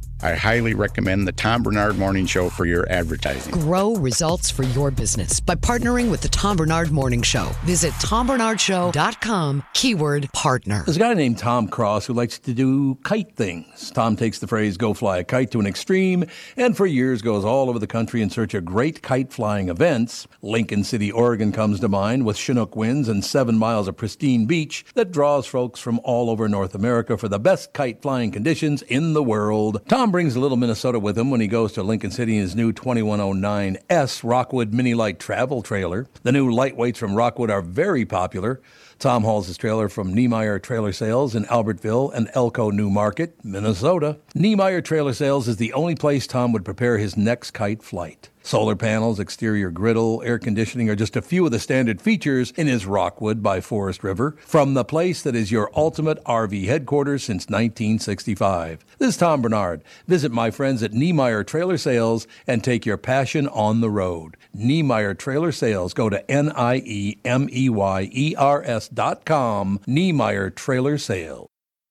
[0.23, 3.53] I highly recommend the Tom Barnard Morning Show for your advertising.
[3.53, 7.45] Grow results for your business by partnering with the Tom Barnard Morning Show.
[7.63, 10.83] Visit tombarnardshow.com, keyword partner.
[10.85, 13.89] There's a guy named Tom Cross who likes to do kite things.
[13.91, 17.43] Tom takes the phrase go fly a kite to an extreme and for years goes
[17.43, 20.27] all over the country in search of great kite flying events.
[20.43, 24.85] Lincoln City, Oregon comes to mind with Chinook winds and seven miles of pristine beach
[24.93, 29.13] that draws folks from all over North America for the best kite flying conditions in
[29.13, 29.81] the world.
[29.87, 32.55] Tom brings a little Minnesota with him when he goes to Lincoln City in his
[32.55, 36.07] new 2109S Rockwood Mini Lite travel trailer.
[36.23, 38.61] The new lightweights from Rockwood are very popular.
[38.99, 44.17] Tom hauls his trailer from Niemeyer Trailer Sales in Albertville and Elko New Market, Minnesota.
[44.35, 48.30] Niemeyer Trailer Sales is the only place Tom would prepare his next kite flight.
[48.43, 52.65] Solar panels, exterior griddle, air conditioning are just a few of the standard features in
[52.67, 57.43] his Rockwood by Forest River from the place that is your ultimate RV headquarters since
[57.43, 58.83] 1965.
[58.97, 59.83] This is Tom Barnard.
[60.07, 64.37] Visit my friends at Niemeyer Trailer Sales and take your passion on the road.
[64.53, 65.93] Niemeyer Trailer Sales.
[65.93, 69.79] Go to N I E M E Y E R S dot com.
[69.85, 71.50] Niemeyer Trailer Sales.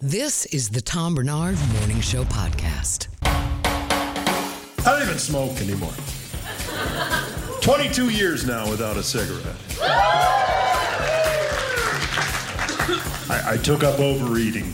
[0.00, 3.08] This is the Tom Barnard Morning Show podcast.
[3.24, 5.90] I don't even smoke anymore.
[7.62, 9.56] 22 years now without a cigarette.
[13.28, 14.72] I, I took up overeating.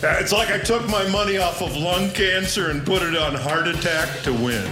[0.00, 3.66] It's like I took my money off of lung cancer and put it on heart
[3.66, 4.70] attack to win.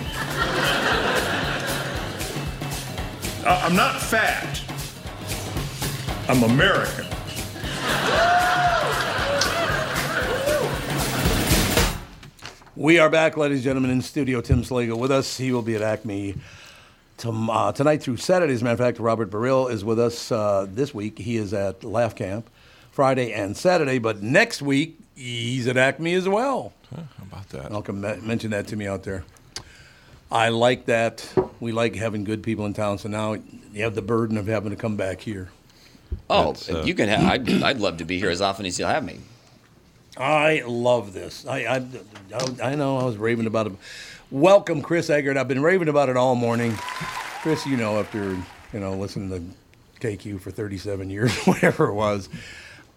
[3.45, 4.63] I'm not fat.
[6.29, 7.16] I'm American.
[12.77, 14.43] We are back, ladies and gentlemen, in studio.
[14.43, 15.39] Tim Slagle with us.
[15.39, 16.35] He will be at Acme
[17.17, 18.53] tom- uh, tonight through Saturday.
[18.53, 21.19] As a matter of fact, Robert Baril is with us uh, this week.
[21.19, 22.51] He is at Laugh Camp
[22.91, 26.75] Friday and Saturday, but next week he's at Acme as well.
[26.95, 27.71] How about that?
[27.71, 29.25] Malcolm me- mentioned that to me out there.
[30.31, 31.27] I like that.
[31.61, 33.35] We like having good people in town, so now
[33.73, 35.49] you have the burden of having to come back here.
[36.29, 37.09] Oh, uh, you can.
[37.09, 39.21] Ha- I'd, I'd love to be here as often as you'll have me.
[40.17, 41.47] I love this.
[41.47, 43.73] I, I, I know I was raving about it.
[44.31, 45.37] Welcome, Chris Egert.
[45.37, 46.75] I've been raving about it all morning.
[47.43, 48.37] Chris, you know, after
[48.73, 49.31] you know, listening
[50.01, 52.29] to KQ for 37 years, whatever it was,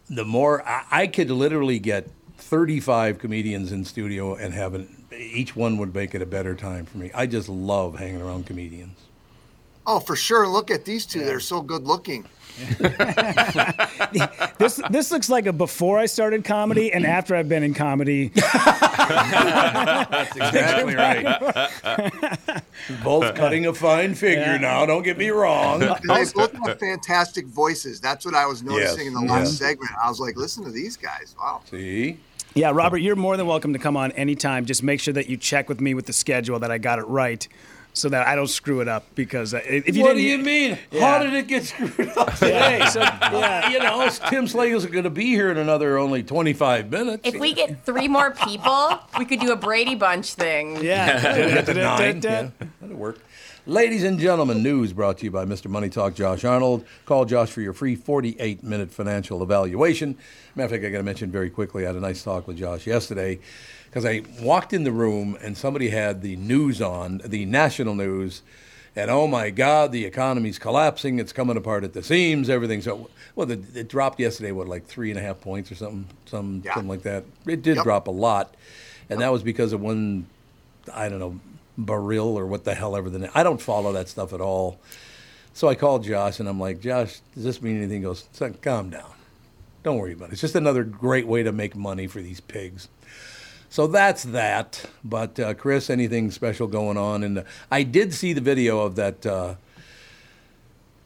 [0.09, 5.55] the more I, I could literally get 35 comedians in studio and have an, each
[5.55, 7.11] one would make it a better time for me.
[7.13, 8.97] I just love hanging around comedians.
[9.85, 10.47] Oh, for sure.
[10.47, 11.25] Look at these two.
[11.25, 12.25] They're so good looking.
[14.59, 18.27] This this looks like a before I started comedy and after I've been in comedy.
[18.35, 22.61] That's exactly right.
[23.03, 24.57] Both cutting a fine figure Yeah.
[24.57, 24.85] now.
[24.85, 25.79] Don't get me wrong.
[25.79, 28.01] They both have fantastic voices.
[28.01, 29.57] That's what I was noticing in the Yes, last yes.
[29.57, 29.91] segment.
[30.03, 31.35] I was like, listen to these guys.
[31.39, 31.61] Wow.
[31.69, 32.19] See?
[32.55, 34.65] Yeah, Robert, you're more than welcome to come on anytime.
[34.65, 37.07] Just make sure that you check with me with the schedule that I got it
[37.07, 37.47] right,
[37.99, 39.05] so that I don't screw it up.
[39.15, 40.77] Because uh, if you what didn't, do you mean?
[40.91, 40.99] Yeah.
[41.01, 42.79] How did it get screwed up today?
[42.79, 43.69] Yeah, so, yeah.
[43.69, 47.21] You know, Tim Slagle's going to be here in another only 25 minutes.
[47.27, 50.75] If we get three more people, we could do a Brady Bunch thing.
[50.81, 52.21] Get nine.
[52.21, 52.49] Yeah,
[52.81, 53.19] that'll work.
[53.65, 55.67] Ladies and gentlemen, news brought to you by Mr.
[55.67, 56.85] Money Talk Josh Arnold.
[57.05, 60.17] Call Josh for your free 48 minute financial evaluation.
[60.55, 62.57] Matter of fact, I got to mention very quickly, I had a nice talk with
[62.57, 63.39] Josh yesterday
[63.89, 68.41] because I walked in the room and somebody had the news on, the national news,
[68.95, 71.19] and oh my God, the economy's collapsing.
[71.19, 72.49] It's coming apart at the seams.
[72.49, 73.49] Everything's so well.
[73.49, 74.51] It, it dropped yesterday.
[74.51, 77.23] What, like three and a half points or something, some something like that.
[77.47, 77.83] It did Yep.
[77.83, 78.55] drop a lot,
[79.09, 80.25] and that was because of one
[80.93, 81.39] I don't know,
[81.79, 83.31] baril or what the hell ever the name.
[83.35, 84.79] I don't follow that stuff at all.
[85.53, 87.97] So I called Josh and I'm like, Josh, does this mean anything?
[87.97, 89.11] He goes, "Son, calm down.
[89.83, 90.33] Don't worry about it.
[90.33, 92.87] It's just another great way to make money for these pigs.
[93.69, 94.85] So that's that.
[95.03, 97.23] But uh, Chris, anything special going on?
[97.23, 99.25] And I did see the video of that.
[99.25, 99.55] Uh,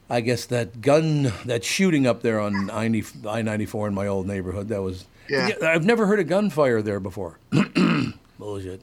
[0.09, 4.27] I guess that gun, that shooting up there on I ninety four in my old
[4.27, 4.69] neighborhood.
[4.69, 5.05] That was.
[5.29, 5.51] Yeah.
[5.61, 7.39] I've never heard a gunfire there before.
[8.39, 8.81] Bullshit.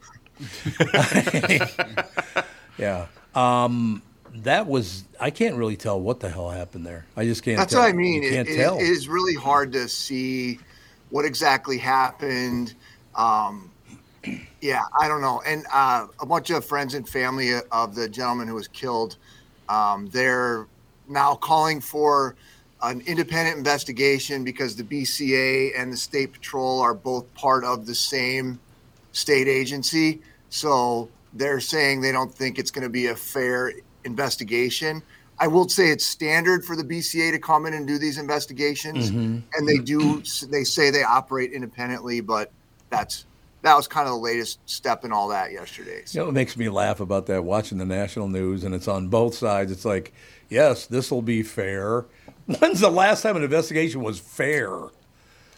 [2.79, 3.07] yeah.
[3.35, 4.03] Um,
[4.37, 5.05] that was.
[5.21, 7.05] I can't really tell what the hell happened there.
[7.17, 7.59] I just can't.
[7.59, 7.83] That's tell.
[7.83, 8.23] what I mean.
[8.23, 8.77] You can't it- tell.
[8.79, 10.59] it is really hard to see
[11.11, 12.75] what exactly happened.
[13.15, 13.70] Um,
[14.61, 15.43] yeah, I don't know.
[15.47, 19.17] And uh, a bunch of friends and family of the gentleman who was killed,
[19.69, 20.67] um, they're
[21.09, 22.35] now calling for
[22.83, 27.95] an independent investigation because the BCA and the State Patrol are both part of the
[27.95, 28.59] same
[29.13, 30.21] state agency.
[30.49, 33.73] So they're saying they don't think it's going to be a fair
[34.05, 35.03] investigation.
[35.39, 39.11] I will say it's standard for the BCA to come in and do these investigations,
[39.11, 39.43] Mhm.
[39.55, 40.23] and they do.
[40.51, 42.53] They say they operate independently, but
[42.91, 43.25] that's
[43.63, 46.03] that was kind of the latest step in all that yesterday.
[46.11, 47.45] You know what makes me laugh about that?
[47.45, 49.71] Watching the national news and it's on both sides.
[49.71, 50.13] It's like,
[50.49, 52.07] yes, this will be fair.
[52.47, 54.71] When's the last time an investigation was fair?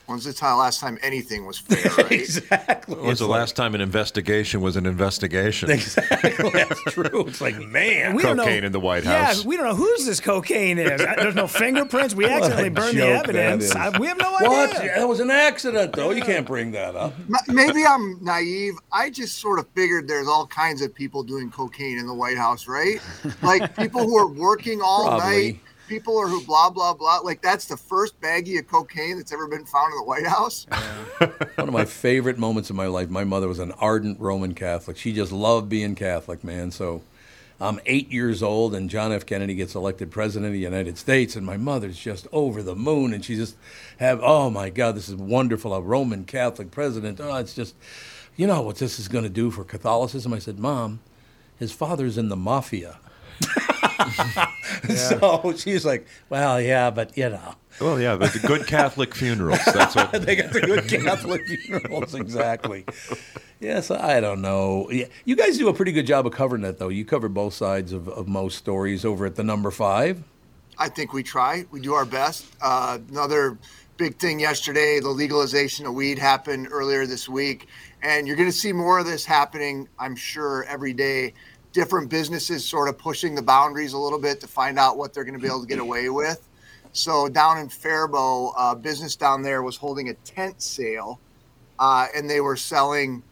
[0.07, 1.91] When's the time last time anything was fair?
[2.05, 2.13] Right?
[2.13, 2.97] exactly.
[2.97, 5.71] When's the last time an investigation was an investigation?
[5.71, 6.51] Exactly.
[6.51, 7.27] That's true.
[7.29, 8.15] It's like, man.
[8.15, 9.43] We don't know- Cocaine in the White House.
[9.43, 11.01] Yeah, we don't know whose this cocaine is.
[11.01, 12.15] There's no fingerprints.
[12.15, 13.75] We accidentally burned the evidence.
[13.75, 14.49] I- we have no idea.
[14.49, 14.77] What?
[14.77, 14.95] idea.
[14.97, 16.11] That was an accident, though.
[16.11, 17.15] You can't bring that up.
[17.49, 18.75] Maybe I'm naive.
[18.93, 22.37] I just sort of figured there's all kinds of people doing cocaine in the White
[22.39, 23.01] House, right?
[23.43, 25.53] Like people who are working all Probably.
[25.53, 25.61] night,
[25.93, 27.19] people or who blah blah blah.
[27.19, 30.67] Like that's the first baggie of cocaine that's ever been found in the White House.
[31.19, 33.11] One of my favorite moments in my life.
[33.11, 34.97] My mother was an ardent Roman Catholic.
[34.97, 36.71] She just loved being Catholic, man.
[36.71, 37.03] So
[37.61, 39.27] I'm eight years old, and John F.
[39.27, 43.13] Kennedy gets elected president of the United States, and my mother's just over the moon,
[43.13, 43.55] and she just
[43.99, 47.21] have, oh my God, this is wonderful, a Roman Catholic president.
[47.21, 47.75] Oh, it's just,
[48.35, 50.33] you know what this is going to do for Catholicism?
[50.33, 51.01] I said, Mom,
[51.57, 52.99] his father's in the mafia.
[54.89, 57.55] So she's like, well, yeah, but you know.
[57.81, 59.61] Well, yeah, but the good Catholic funerals.
[59.67, 60.13] That's what.
[60.23, 62.85] they got the good Catholic funerals, exactly.
[63.61, 64.91] Yes, I don't know.
[64.91, 66.89] Yeah, You guys do a pretty good job of covering that, though.
[66.89, 70.23] You cover both sides of, of most stories over at the number five.
[70.79, 71.65] I think we try.
[71.71, 72.47] We do our best.
[72.61, 73.59] Uh, another
[73.97, 77.69] big thing yesterday: the legalization of weed happened earlier this week,
[78.03, 79.89] and you're going to see more of this happening.
[79.99, 81.35] I'm sure every day.
[81.73, 85.25] Different businesses sort of pushing the boundaries a little bit to find out what they're
[85.25, 86.47] going to be able to get away with.
[86.93, 91.19] So down in Faribault, a business down there was holding a tent sale,
[91.79, 93.23] uh, and they were selling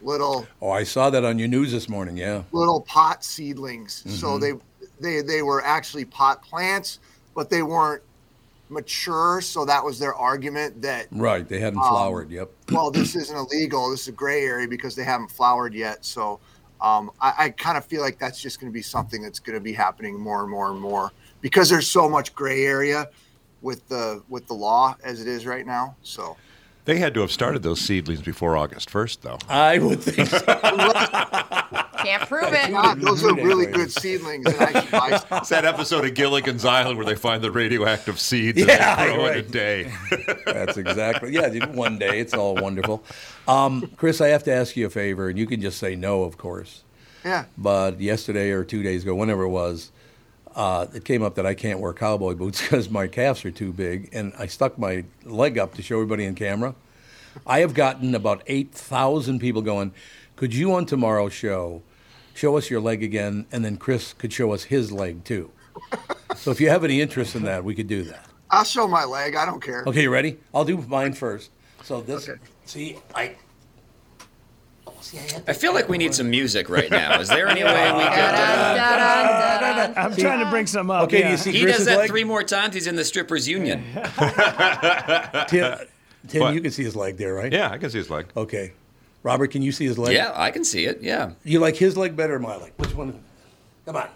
[0.00, 2.16] little Oh, I saw that on your news this morning.
[2.16, 2.42] Yeah.
[2.52, 4.04] little pot seedlings.
[4.20, 4.40] So Mhm.
[4.40, 4.52] they
[5.00, 7.00] they they were actually pot plants,
[7.34, 8.02] but they weren't
[8.68, 9.40] mature.
[9.40, 11.48] So that was their argument that Right.
[11.48, 12.30] They hadn't Um, flowered.
[12.30, 12.48] Yep.
[12.70, 13.90] well, this isn't illegal.
[13.90, 16.04] This is a gray area because they haven't flowered yet.
[16.04, 16.38] So
[16.80, 19.54] um, I, I kind of feel like that's just going to be something that's going
[19.54, 23.08] to be happening more and more and more because there's so much gray area
[23.62, 25.96] with the with the law as it is right now.
[26.02, 26.36] So
[26.84, 29.38] They had to have started those seedlings before August 1st, though.
[29.48, 30.38] I would think so.
[31.98, 32.70] Can't prove it.
[32.70, 34.46] God, those are really good seedlings.
[34.46, 35.22] And I should buy.
[35.38, 39.14] It's that episode of Gilligan's Island where they find the radioactive seeds Yeah, and they
[39.14, 39.92] grow in a day.
[40.46, 41.32] That's exactly.
[41.32, 43.02] Yeah, dude, one day it's all wonderful.
[43.46, 46.22] Um, Chris, I have to ask you a favor, and you can just say no,
[46.22, 46.82] of course.
[47.24, 47.46] Yeah.
[47.56, 49.90] But yesterday or two days ago, whenever it was,
[50.54, 53.72] uh, it came up that I can't wear cowboy boots because my calves are too
[53.72, 56.74] big, and I stuck my leg up to show everybody in camera.
[57.46, 59.92] I have gotten about eight thousand people going.
[60.38, 61.82] Could you on tomorrow's show
[62.32, 65.50] show us your leg again, and then Chris could show us his leg too.
[66.36, 68.26] So if you have any interest in that, we could do that.
[68.48, 69.34] I'll show my leg.
[69.34, 69.82] I don't care.
[69.86, 70.38] Okay, you ready?
[70.54, 71.50] I'll do mine first.
[71.82, 72.30] So this,
[72.64, 73.34] see, I.
[75.00, 77.18] See, I I feel like we need some music right now.
[77.18, 78.18] Is there any way we could?
[78.18, 81.04] Uh, I'm trying to bring some up.
[81.04, 81.30] Okay, do yeah.
[81.32, 82.10] you see he Chris's does that leg?
[82.10, 82.74] three more times.
[82.74, 83.82] He's in the strippers union.
[85.48, 85.78] Tim,
[86.28, 87.52] Tim you can see his leg there, right?
[87.52, 88.26] Yeah, I can see his leg.
[88.36, 88.74] Okay.
[89.28, 90.14] Robert, can you see his leg?
[90.14, 91.02] Yeah, I can see it.
[91.02, 91.32] Yeah.
[91.44, 92.72] You like his leg better or my leg?
[92.78, 93.22] Which one?
[93.84, 94.08] Come on.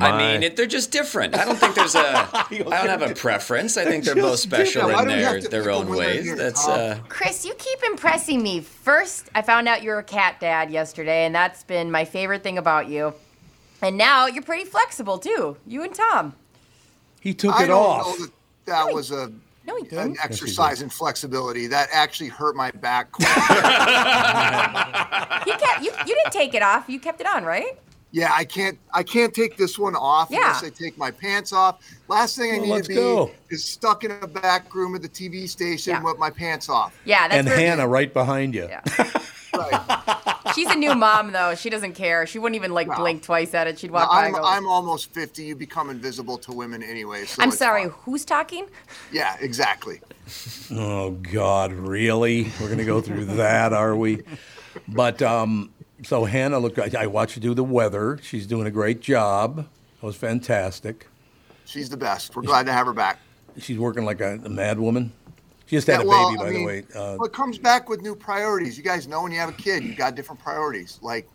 [0.00, 1.34] I mean, it, they're just different.
[1.36, 2.00] I don't think there's a.
[2.32, 3.76] I don't have a preference.
[3.76, 6.32] I think they're both special in their their own ways.
[6.36, 6.78] That's Tom?
[6.78, 6.98] uh.
[7.08, 8.60] Chris, you keep impressing me.
[8.60, 12.58] First, I found out you're a cat dad yesterday, and that's been my favorite thing
[12.58, 13.14] about you.
[13.82, 15.56] And now you're pretty flexible too.
[15.66, 16.34] You and Tom.
[17.20, 18.06] He took I it don't off.
[18.06, 18.32] know that
[18.66, 19.32] that was a
[19.66, 20.18] No, he didn't.
[20.24, 21.66] exercise and flexibility.
[21.68, 23.08] That actually hurt my back.
[25.44, 25.90] He kept you.
[26.06, 26.88] You didn't take it off.
[26.88, 27.78] You kept it on, right?
[28.14, 28.78] yeah, I can't.
[28.92, 30.38] I can't take this one off Yeah.
[30.46, 31.78] unless I take my pants off.
[32.08, 33.30] Last thing I Well, need to be go.
[33.50, 36.02] is stuck in a back room of the TV station Yeah.
[36.02, 36.94] with my pants off.
[37.04, 38.68] Yeah, that's and where- Hannah right behind you.
[38.68, 38.82] Yeah.
[39.54, 40.31] Right.
[40.54, 41.54] She's a new mom though.
[41.54, 42.26] She doesn't care.
[42.26, 42.96] She wouldn't even like Wow.
[42.96, 43.78] blink twice at it.
[43.78, 44.42] She'd Now, walk by I'm, go.
[44.44, 45.42] I'm almost 50.
[45.44, 47.24] You become invisible to women anyway.
[47.26, 47.82] So I'm sorry.
[47.82, 47.90] fine.
[48.04, 48.66] Who's talking?
[49.10, 50.00] Yeah, exactly.
[50.72, 52.50] Oh God, really?
[52.60, 54.22] We're gonna go through that, are we?
[54.88, 55.70] But um,
[56.04, 58.18] so Hannah, look, I, I watched her do the weather.
[58.22, 59.66] She's doing a great job.
[60.02, 61.06] It was fantastic.
[61.64, 62.34] She's the best.
[62.34, 63.18] We're glad to have her back.
[63.58, 65.12] She's working like a, a mad woman.
[65.72, 66.78] She just had Yeah, a well, baby, I by mean, the way.
[66.94, 68.76] Uh, well, it comes back with new priorities.
[68.76, 70.98] You guys know when you have a kid, you've got different priorities.
[71.00, 71.26] Like,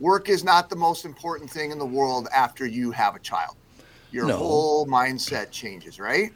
[0.00, 3.54] work is not the most important thing in the world after you have a child.
[4.12, 4.38] Your No.
[4.38, 6.30] whole mindset changes, right?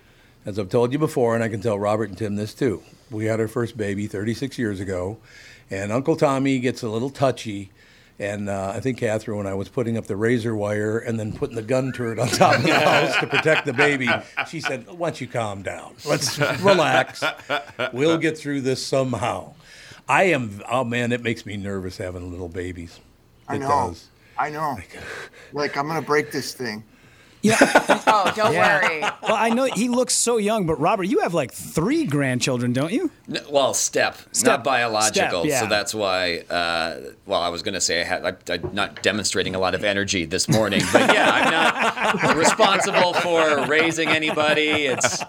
[0.44, 3.24] As I've told you before, and I can tell Robert and Tim this too, we
[3.24, 5.16] had our first baby 36 years ago,
[5.70, 7.70] and Uncle Tommy gets a little touchy.
[8.20, 11.32] And uh, I think Catherine, when I was putting up the razor wire and then
[11.32, 14.08] putting the gun turret on top of the house to protect the baby,
[14.46, 15.94] she said, "Why don't you calm down?
[16.06, 17.24] Let's relax.
[17.94, 19.54] We'll get through this somehow."
[20.06, 20.60] I am.
[20.70, 23.00] Oh man, it makes me nervous having little babies.
[23.48, 23.68] I It know.
[23.68, 24.08] does.
[24.38, 24.76] I know.
[25.54, 26.84] Like, I'm going to break this thing.
[28.12, 28.80] Oh, don't Yeah.
[28.82, 29.00] worry.
[29.00, 32.92] Well, I know he looks so young, but Robert, you have like three grandchildren, don't
[32.92, 33.10] you?
[33.28, 34.46] N- Well, step, Step.
[34.46, 35.42] not biological.
[35.42, 35.60] Step, yeah.
[35.60, 36.38] So that's why.
[36.50, 38.24] Uh, well, I was going to say I had.
[38.26, 43.14] I, I'm not demonstrating a lot of energy this morning, but yeah, I'm not responsible
[43.14, 44.68] for raising anybody.
[44.86, 45.22] It's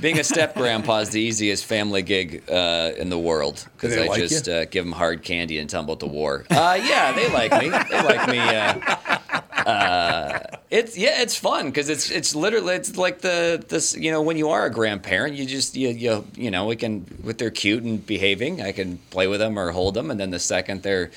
[0.00, 4.06] being a step grandpa is the easiest family gig uh, in the world because I
[4.06, 6.44] like just uh, give them hard candy and tumble to war.
[6.50, 7.70] Uh, yeah, they like me.
[7.70, 9.42] They like me.
[9.56, 10.38] Uh,
[10.70, 14.36] it's yeah, it's fun because it's it's literally it's like the this you know when
[14.36, 17.82] you are a grandparent you just you you you know we can with they're cute
[17.82, 21.10] and behaving I can play with them or hold them and then the second they're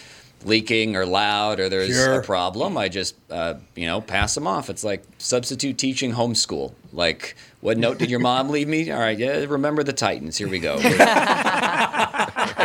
[0.45, 2.21] leaking or loud or there's Sure.
[2.21, 4.69] a problem I just uh, you know pass them off.
[4.69, 6.73] It's like substitute teaching homeschool.
[6.93, 8.89] Like what note did your mom leave me?
[8.89, 10.37] All right, yeah, remember the Titans.
[10.37, 10.77] Here we go.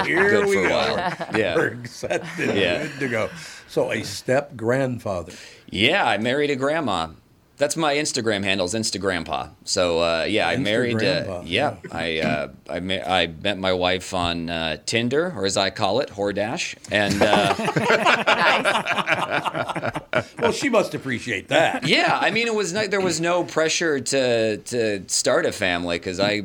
[0.04, 0.74] Here Good we for a go.
[0.74, 1.28] while.
[1.38, 1.56] Yeah.
[1.56, 2.82] We're set Yeah.
[2.86, 3.30] good to go.
[3.68, 5.32] So a step grandfather.
[5.74, 7.08] Yeah, I married a grandma.
[7.56, 9.50] That's my Instagram handle is Instagrandpa.
[9.64, 10.96] So uh, yeah, I married.
[10.96, 15.46] Uh, Instagrandpa, yeah, I uh, I, ma- I met my wife on uh, Tinder, or
[15.46, 17.54] as I call it, Hordash, and uh,
[20.38, 21.86] Well, she must appreciate that.
[21.86, 25.98] yeah, I mean it was no, there was no pressure to to start a family
[25.98, 26.42] because I.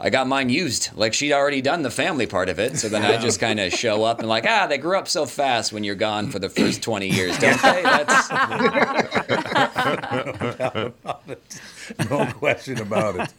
[0.00, 0.90] I got mine used.
[0.94, 3.72] Like she'd already done the family part of it, so then I just kind of
[3.72, 6.48] show up and like, ah, they grew up so fast when you're gone for the
[6.48, 7.82] first 20 years, don't they?
[7.82, 8.30] That's
[12.10, 13.32] no question about it.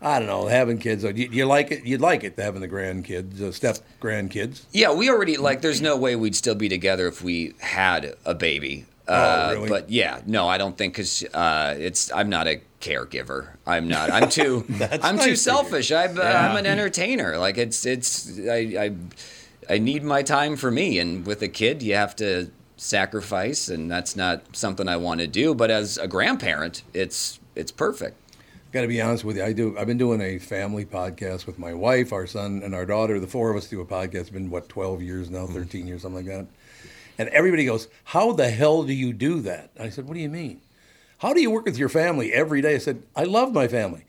[0.00, 0.46] I don't know.
[0.46, 1.84] Having kids, you, you like it.
[1.84, 4.64] You'd like it having the grandkids, uh, step grandkids.
[4.72, 5.62] Yeah, we already like.
[5.62, 8.86] There's no way we'd still be together if we had a baby.
[9.08, 9.68] Uh, Oh, really?
[9.68, 12.12] But yeah, no, I don't think because uh, it's.
[12.12, 13.48] I'm not a caregiver.
[13.66, 14.10] I'm not.
[14.10, 14.64] I'm too.
[15.02, 15.90] I'm nice too selfish.
[15.90, 16.48] I'm, uh, Yeah.
[16.50, 17.36] I'm an entertainer.
[17.38, 17.84] Like it's.
[17.84, 18.38] It's.
[18.48, 18.94] I, I.
[19.74, 23.90] I need my time for me, and with a kid, you have to sacrifice, and
[23.90, 25.54] that's not something I want to do.
[25.54, 27.38] But as a grandparent, it's.
[27.54, 28.16] It's perfect.
[28.72, 29.44] Got to be honest with you.
[29.44, 29.76] I do.
[29.78, 33.20] I've been doing a family podcast with my wife, our son, and our daughter.
[33.20, 34.14] The four of us do a podcast.
[34.14, 36.46] It's been what twelve years now, thirteen years, something like that.
[37.18, 39.70] And everybody goes, How the hell do you do that?
[39.78, 40.60] I said, What do you mean?
[41.18, 42.74] How do you work with your family every day?
[42.74, 44.04] I said, I love my family.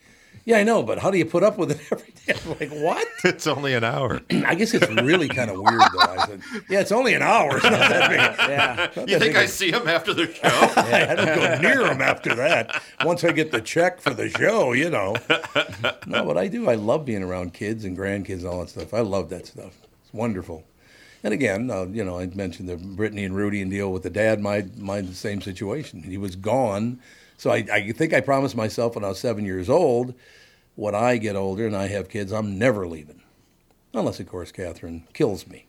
[0.45, 2.33] Yeah, I know, but how do you put up with it every day?
[2.43, 3.07] I'm like, what?
[3.25, 4.19] It's only an hour.
[4.45, 5.99] I guess it's really kind of weird, though.
[5.99, 7.51] I said, yeah, it's only an hour.
[7.55, 8.49] It's not that big.
[8.49, 8.89] Yeah.
[8.97, 10.41] Not You think I see him after the show?
[10.43, 12.81] I don't go near them after that.
[13.05, 15.15] Once I get the check for the show, you know.
[16.05, 16.69] No, but I do.
[16.69, 18.93] I love being around kids and grandkids and all that stuff.
[18.93, 19.77] I love that stuff.
[20.03, 20.65] It's wonderful.
[21.23, 24.09] And again, uh, you know, I mentioned the Brittany and Rudy and deal with the
[24.09, 24.41] dad.
[24.41, 26.03] My, my the same situation.
[26.03, 26.99] He was gone,
[27.37, 30.13] so I, I think I promised myself when I was seven years old,
[30.75, 33.21] when I get older and I have kids, I'm never leaving,
[33.93, 35.65] unless of course Catherine kills me,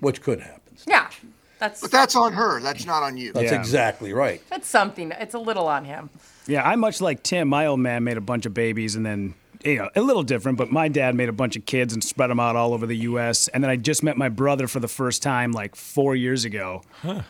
[0.00, 0.76] which could happen.
[0.86, 1.10] Yeah,
[1.58, 2.60] that's But that's on her.
[2.60, 3.32] That's not on you.
[3.32, 3.58] That's Yeah.
[3.58, 4.40] exactly right.
[4.50, 5.12] that's something.
[5.18, 6.10] It's a little on him.
[6.46, 7.48] Yeah, I'm much like Tim.
[7.48, 9.34] My old man made a bunch of babies and then,
[9.64, 12.30] you know, a little different, but my dad made a bunch of kids and spread
[12.30, 13.48] them out all over the U.S.
[13.48, 16.82] And then I just met my brother for the first time like four years ago.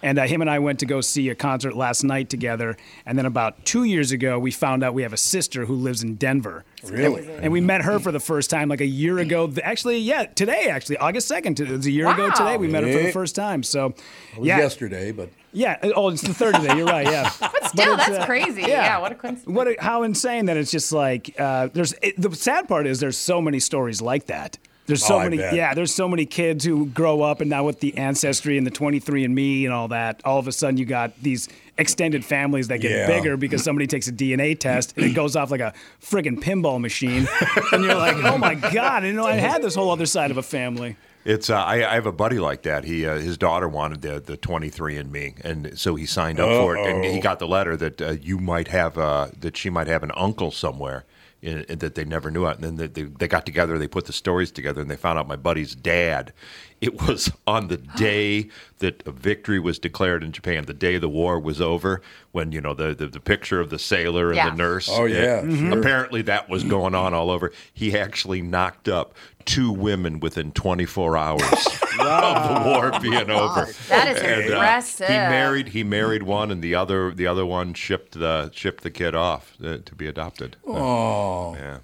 [0.03, 2.77] And uh, him and I went to go see a concert last night together.
[3.07, 6.03] And then about two years ago, we found out we have a sister who lives
[6.03, 6.65] in Denver.
[6.85, 7.29] Really?
[7.35, 9.53] And we met her for the first time like a year ago.
[9.63, 11.61] Actually, yeah, today, actually, August 2nd.
[11.61, 12.57] It was a year ago today.
[12.57, 13.63] We met her for the first time.
[13.63, 13.95] So,
[14.33, 14.59] It was yeah.
[14.59, 15.79] yesterday, but Yeah.
[15.95, 16.77] Oh, it's the third today.
[16.77, 17.07] You're right.
[17.07, 17.31] Yeah.
[17.41, 18.63] But still, it's, that's uh, crazy.
[18.63, 18.69] yeah.
[18.69, 18.99] Yeah.
[18.99, 19.55] what a coincidence.
[19.55, 19.69] What?
[19.69, 21.95] A, how insane that it's just like uh, there's.
[22.03, 24.59] It, the sad part is there's so many stories like that.
[24.87, 25.37] There's so Oh, many.
[25.39, 25.55] bet.
[25.55, 28.71] Yeah, there's so many kids who grow up and now with the ancestry and the
[28.73, 31.49] 23andMe and all that, all of a sudden you got these
[31.79, 33.07] extended families that get Yeah.
[33.07, 35.73] bigger because somebody takes a DNA test and it goes off like a
[36.03, 37.29] friggin' pinball machine,
[37.73, 40.31] and you're like, oh my god, I didn't know I had this whole other side
[40.33, 40.97] of a family.
[41.25, 42.85] It's uh, I, I have a buddy like that.
[42.85, 46.49] He uh, his daughter wanted the the 23 and Me, and so he signed up
[46.49, 49.71] for it, and he got the letter that uh, you might have uh, that she
[49.71, 51.05] might have an uncle somewhere.
[51.41, 53.77] In, in that they never knew it, and then they, they, they got together.
[53.77, 56.33] They put the stories together, and they found out my buddy's dad.
[56.81, 58.49] It was on the day
[58.79, 62.01] that a victory was declared in Japan, the day the war was over,
[62.31, 64.51] when you know the the, the picture of the sailor and Yeah.
[64.51, 64.89] the nurse.
[64.89, 65.77] Oh, yeah, sure.
[65.81, 67.51] Apparently, that was going on all over.
[67.75, 69.13] He actually knocked up
[69.45, 71.43] two women within 24 hours
[71.99, 73.69] of the war being over.
[73.89, 75.69] That is And, uh, he married.
[75.69, 79.55] He married one, and the other the other one shipped the shipped the kid off
[79.63, 80.57] uh, to be adopted.
[80.67, 81.79] oh, Yeah.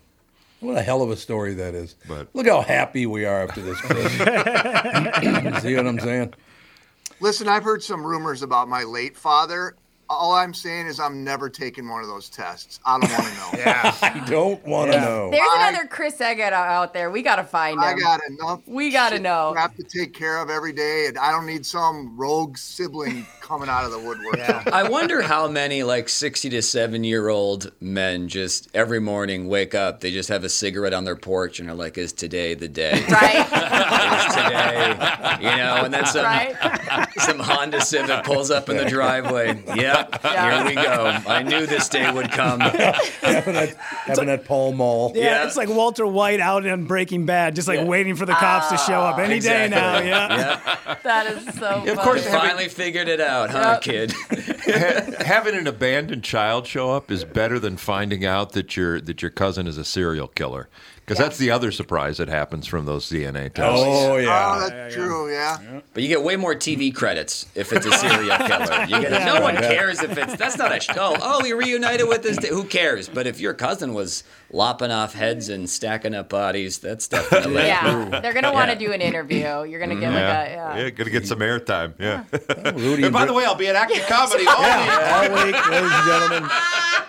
[0.61, 1.95] what a hell of a story that is.
[2.09, 3.79] But- Look how happy we are after this.
[5.63, 6.35] See what I'm saying?
[7.21, 9.75] Listen, I've heard some rumors about my late father.
[10.11, 12.81] All I'm saying is I'm never taking one of those tests.
[12.87, 13.45] I don't want to know.
[13.59, 15.05] Yeah, I don't want to Yeah.
[15.05, 15.31] know.
[15.31, 17.11] There's I- another Chris Egert out there.
[17.11, 17.83] We gotta find him.
[17.85, 18.61] I got enough.
[18.67, 19.55] We gotta know.
[19.57, 23.27] I have to take care of every day, and I don't need some rogue sibling
[23.41, 24.39] coming out of the woodwork.
[24.73, 29.75] I wonder how many like 60 to 7 year old men just every morning wake
[29.75, 32.69] up, they just have a cigarette on their porch and are like, is today the
[32.69, 33.05] day?
[33.11, 33.47] Right?
[34.29, 34.97] Is today,
[35.41, 36.55] you know, and then some, right?
[37.27, 39.63] some Honda Civic pulls up in the driveway.
[39.67, 40.59] Yep, Yeah.
[40.63, 41.07] here we go.
[41.27, 42.61] I knew this day would come.
[42.61, 45.13] having that, having that Pall Mall.
[45.15, 45.47] Yeah, Yeah.
[45.47, 48.77] it's like Walter White out in Breaking Bad, just like waiting for the cops to
[48.79, 49.69] show up any Exactly.
[49.75, 49.99] day now.
[50.01, 50.61] Yeah.
[50.89, 51.03] Yep.
[51.03, 52.39] That is so Of course, funny.
[52.49, 53.83] finally figured it out, huh, Yep.
[53.83, 54.13] kid?
[55.21, 59.31] Having an abandoned child show up is better than finding out that your that your
[59.31, 60.69] cousin is a serial killer.
[61.09, 63.83] Because that's the other surprise that happens from those DNA oh, tests.
[63.83, 64.55] Oh Oh, yeah.
[64.55, 65.33] Oh, that's true.
[65.33, 65.81] Yeah.
[65.95, 68.85] But you get way more TV credits if it's a serial killer.
[68.85, 71.17] You get, no one cares if it's that's not a show.
[71.21, 72.39] Oh, he reunited with his.
[72.49, 73.09] Who cares?
[73.09, 77.67] But if your cousin was lopping off heads and stacking up bodies, that's definitely.
[77.67, 78.89] Yeah, they're gonna want to Yeah.
[78.89, 79.65] do an interview.
[79.65, 80.15] You're gonna get mm-hmm.
[80.15, 80.79] like a yeah.
[80.79, 81.95] yeah, gonna get some airtime.
[81.99, 82.25] Yeah.
[82.59, 84.91] Oh, Rudy and by the way, I'll be at Acme Comedy all week.
[84.91, 86.51] all week, ladies and gentlemen,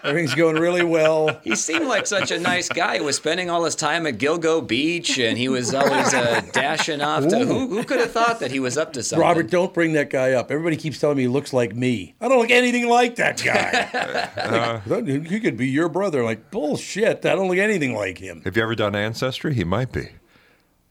[0.04, 1.40] everything's going really well.
[1.44, 2.96] He seemed like such a nice guy.
[2.96, 7.02] He was spending all his time at Gilgo Beach, and he was always uh, dashing
[7.02, 7.46] off to.
[7.46, 9.28] Who, who could have thought that he was up to something?
[9.28, 10.52] Robert, don't bring that guy up.
[10.52, 12.16] Everybody keeps telling me he looks like me.
[12.22, 14.30] I don't look anything like that guy.
[14.86, 16.24] Like, he could be your brother.
[16.24, 17.26] Like bullshit.
[17.26, 18.42] I don't look anything like him.
[18.44, 19.54] Have you ever done Ancestry?
[19.54, 20.10] He might be.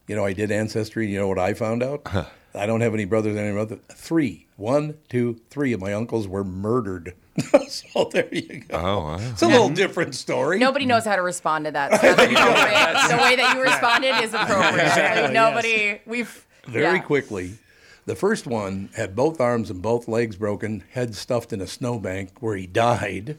[0.06, 1.10] You know, I did ancestry.
[1.10, 2.06] You know what I found out?
[2.54, 3.78] I don't have any brothers and any brother.
[3.92, 7.14] Three, one, two, three of my uncles were murdered.
[7.68, 8.76] so there you go.
[8.76, 9.18] Oh, wow.
[9.20, 10.58] It's a little different story.
[10.58, 12.00] Nobody knows how to respond to that.
[12.00, 13.16] So that's appropriate.
[13.16, 14.86] the way that you responded is appropriate.
[14.86, 16.00] Exactly, Nobody.
[16.06, 17.02] We've very yeah.
[17.02, 17.58] quickly.
[18.06, 22.40] The first one had both arms and both legs broken, head stuffed in a snowbank
[22.40, 23.36] where he died.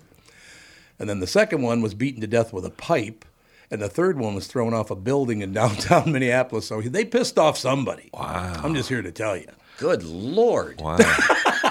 [0.99, 3.25] And then the second one was beaten to death with a pipe.
[3.71, 6.67] And the third one was thrown off a building in downtown Minneapolis.
[6.67, 8.09] So they pissed off somebody.
[8.13, 8.61] Wow.
[8.63, 9.47] I'm just here to tell you.
[9.77, 10.81] Good lord.
[10.81, 10.97] Wow.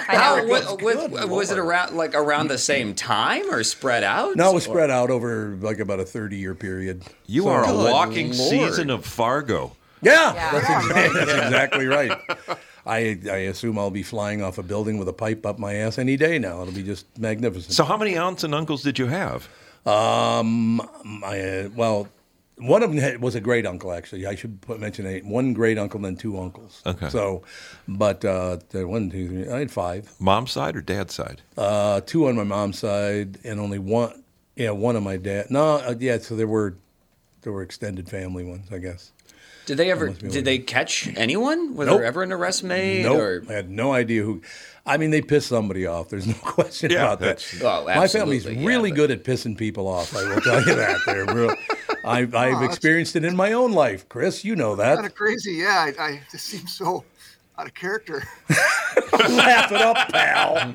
[0.09, 4.36] How, what, what- was it around like around the same time or spread out?
[4.36, 7.02] No, it was spread out over like about a 30 year period.
[7.26, 8.50] You So- are a walking Lord.
[8.50, 9.76] season of Fargo.
[10.00, 10.52] Yeah, Yeah.
[10.52, 12.12] That's, exactly, that's exactly right.
[12.86, 15.98] I, I assume I'll be flying off a building with a pipe up my ass
[15.98, 16.62] any day now.
[16.62, 17.74] It'll be just magnificent.
[17.74, 19.46] So, how many aunts and uncles did you have?
[19.84, 22.09] Um, my uh, well,
[22.61, 23.92] one of them had, was a great uncle.
[23.92, 26.82] Actually, I should put, mention a, one great uncle, and then two uncles.
[26.86, 27.09] Okay.
[27.09, 27.42] So,
[27.86, 29.48] but uh, there- one, two, three.
[29.52, 30.12] I had five.
[30.20, 31.42] Mom's side or dad's side?
[31.56, 34.22] Uh, two on my mom's side, and only one.
[34.56, 35.50] Yeah, one on my dad.
[35.50, 36.18] No, uh, yeah.
[36.18, 36.76] So there were
[37.42, 39.12] there were extended family ones, I guess.
[39.66, 40.06] Did they ever?
[40.09, 41.76] must be Did they catch anyone?
[41.76, 41.98] Was Nope.
[41.98, 43.04] there ever an arrest made?
[43.04, 43.20] Nope.
[43.20, 44.40] Or I had no idea who.
[44.86, 46.09] I mean, they pissed somebody off.
[46.09, 47.38] There's no question Yeah, about that.
[47.38, 50.16] that's- Oh, My family's yeah, really but- good at pissing people off.
[50.16, 51.00] I will tell you that.
[51.04, 51.54] They're real.
[52.05, 54.44] I, I've oh, experienced it in my own life, Chris.
[54.44, 54.96] You know that.
[54.96, 55.55] Kind of crazy.
[55.55, 57.05] Yeah, I, I this seems so
[57.59, 58.22] out of character.
[59.12, 60.74] Laugh it up, pal.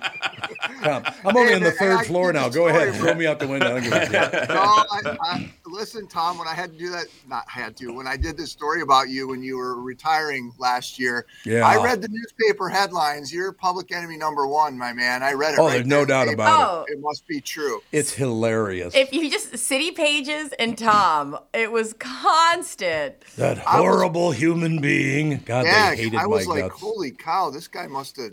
[0.82, 1.04] Come.
[1.26, 2.50] I'm only Hey, on the third floor now.
[2.50, 2.94] Go ahead.
[2.96, 3.68] Throw me out the window.
[3.68, 6.38] I don't give a no, I, I, listen, Tom.
[6.38, 7.92] When I had to do that, not had to.
[7.94, 11.68] When I did this story about you when you were retiring last year, Yeah.
[11.68, 13.34] I read the newspaper headlines.
[13.34, 15.24] You're public enemy number one, my man.
[15.24, 15.60] I read it.
[15.60, 16.06] Oh, right there's no there.
[16.06, 17.82] doubt It- about Oh, It must be true.
[17.92, 18.94] It's hilarious.
[18.96, 23.16] if you just City Pages and Tom, it was constant.
[23.38, 25.42] that I was- horrible human being.
[25.46, 26.82] God, yeah, they hated I was my like, guts.
[26.82, 28.32] holy cow, this guy must have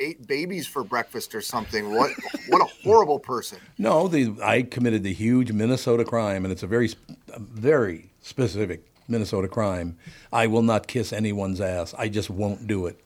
[0.00, 1.94] ate babies for breakfast or something.
[1.94, 2.12] What?
[2.48, 3.58] what a horrible person.
[3.78, 6.90] No, the I committed the huge Minnesota crime, and it's a very,
[7.38, 9.96] very specific Minnesota crime.
[10.32, 11.94] I will not kiss anyone's ass.
[11.96, 13.00] I just won't do it,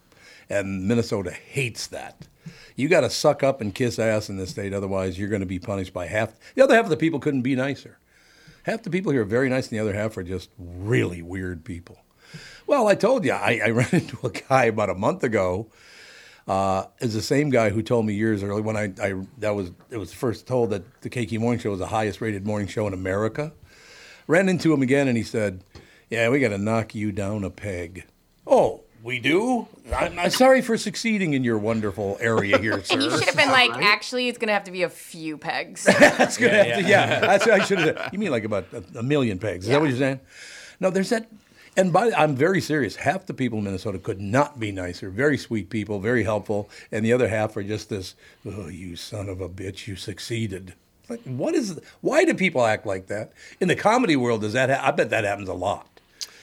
[0.48, 2.26] and Minnesota hates that.
[2.74, 5.46] You got to suck up and kiss ass in this state, otherwise you're going to
[5.46, 6.32] be punished by half.
[6.54, 7.98] The other half of the people couldn't be nicer.
[8.64, 11.64] Half the people here are very nice, and the other half are just really weird
[11.64, 11.98] people.
[12.66, 15.66] Well, I told you, I, I ran into a guy about a month ago.
[16.52, 19.70] Uh, is the same guy who told me years early when I, I that was
[19.88, 22.86] it was first told that the KQ Morning Show was the highest rated morning show
[22.86, 23.54] in America.
[24.26, 25.64] Ran into him again, and he said,
[26.10, 28.04] "Yeah, we got to knock you down a peg."
[28.46, 29.66] Oh, we do.
[29.96, 32.94] I'm, I'm sorry for succeeding in your wonderful area here, sir.
[32.96, 35.84] And you should have been like, actually, it's gonna have to be a few pegs.
[35.98, 37.20] That's gonna have to, yeah.
[37.20, 37.96] That's what I should have.
[37.96, 38.10] said.
[38.12, 39.64] You mean like about a, a million pegs?
[39.64, 40.20] Is that what you're saying?
[40.80, 41.28] No, there's that.
[41.76, 42.96] And by I'm very serious.
[42.96, 45.08] Half the people in Minnesota could not be nicer.
[45.08, 48.14] Very sweet people, very helpful, and the other half are just this.
[48.46, 49.86] Oh, you son of a bitch!
[49.86, 50.74] You succeeded.
[51.08, 51.80] Like, what is?
[52.00, 54.42] Why do people act like that in the comedy world?
[54.42, 54.68] Does that?
[54.68, 55.88] Ha- I bet that happens a lot.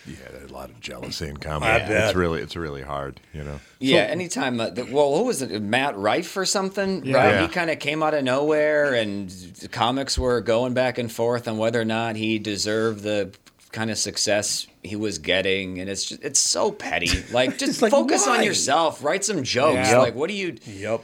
[0.07, 1.71] Yeah, there's a lot of jealousy in comedy.
[1.71, 2.09] I bet.
[2.09, 3.59] It's really, it's really hard, you know.
[3.79, 4.59] Yeah, anytime.
[4.59, 5.61] Uh, the, well, who was it?
[5.61, 7.05] Matt Rife or something?
[7.05, 7.17] Yeah.
[7.17, 7.29] Right?
[7.33, 7.41] Yeah.
[7.43, 9.31] He kind of came out of nowhere, and
[9.71, 13.31] comics were going back and forth on whether or not he deserved the
[13.71, 17.09] kind of success he was getting, and it's just it's so petty.
[17.31, 18.39] Like, just like, focus why?
[18.39, 19.03] on yourself.
[19.03, 19.89] Write some jokes.
[19.89, 19.99] Yeah.
[19.99, 20.57] Like, what do you?
[20.65, 21.03] Yep.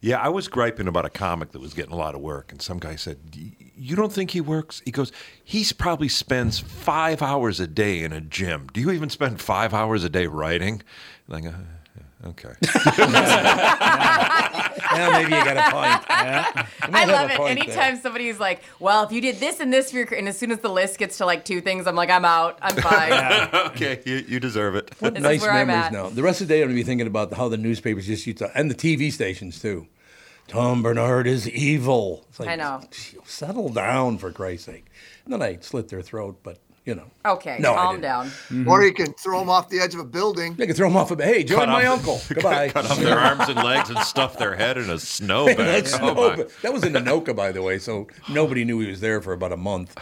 [0.00, 2.62] Yeah, I was griping about a comic that was getting a lot of work, and
[2.62, 3.18] some guy said,
[3.76, 5.10] "You don't think he works?" He goes,
[5.44, 8.68] "He's probably spends five hours a day in a gym.
[8.72, 10.82] Do you even spend five hours a day writing?"
[11.26, 11.54] And I go,
[12.24, 12.54] "Uh, "Okay."
[14.92, 16.66] Well, maybe you got a point.
[16.94, 17.36] I love it.
[17.36, 20.28] point Anytime somebody's like, "Well, if you did this and this for your," career," and
[20.28, 22.58] as soon as the list gets to like two things, I'm like, "I'm out.
[22.62, 24.90] I'm fine." okay, you, you deserve it.
[24.98, 25.92] This is nice where I'm memories at.
[25.92, 26.08] now.
[26.08, 28.26] The rest of the day, I'm going to be thinking about how the newspapers just
[28.26, 29.86] used to, and the TV stations too.
[30.48, 32.24] Tom Barnard is evil.
[32.30, 32.80] It's like, I know.
[33.26, 34.86] Settle down, for Christ's sake.
[35.24, 36.58] And then I slit their throat, but
[36.88, 37.04] you know.
[37.26, 38.02] Okay, No, calm didn't.
[38.04, 38.26] down.
[38.26, 38.68] Mm-hmm.
[38.68, 40.54] Or you can throw him off the edge of a building.
[40.54, 42.20] They can throw them off a Hey, join Cut my off- uncle.
[42.34, 42.70] Goodbye.
[42.70, 45.58] Cut off their arms and legs and stuff their head in a snowbank.
[45.58, 46.46] That's Oh, no- my.
[46.62, 49.52] that was in Anoka, by the way, so nobody knew he was there for about
[49.52, 49.94] a month.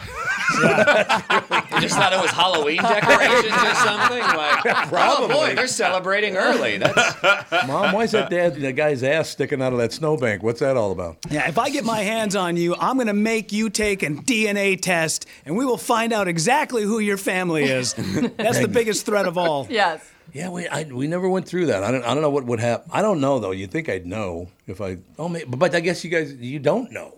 [0.54, 4.18] You just thought it was Halloween decorations or something.
[4.22, 5.34] Like, oh Probably.
[5.34, 6.78] boy, they're celebrating early.
[6.78, 10.42] That's Mom, why is that dad, the guy's ass sticking out of that snowbank?
[10.42, 11.18] What's that all about?
[11.30, 14.08] Yeah, if I get my hands on you, I'm going to make you take a
[14.10, 17.92] DNA test and we will find out exactly who your family is.
[18.36, 19.66] That's the biggest threat of all.
[19.70, 20.08] Yes.
[20.32, 21.82] Yeah, we I, we never went through that.
[21.84, 22.90] I don't I don't know what would happen.
[22.92, 23.52] I don't know though.
[23.52, 24.98] You'd think I'd know if I.
[25.18, 27.14] Oh, may, but I guess you guys you don't know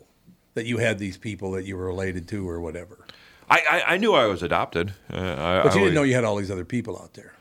[0.54, 2.98] that you had these people that you were related to or whatever.
[3.50, 4.92] I, I, I knew I was adopted.
[5.10, 7.14] Uh, I, But I you didn't always- know you had all these other people out
[7.14, 7.32] there.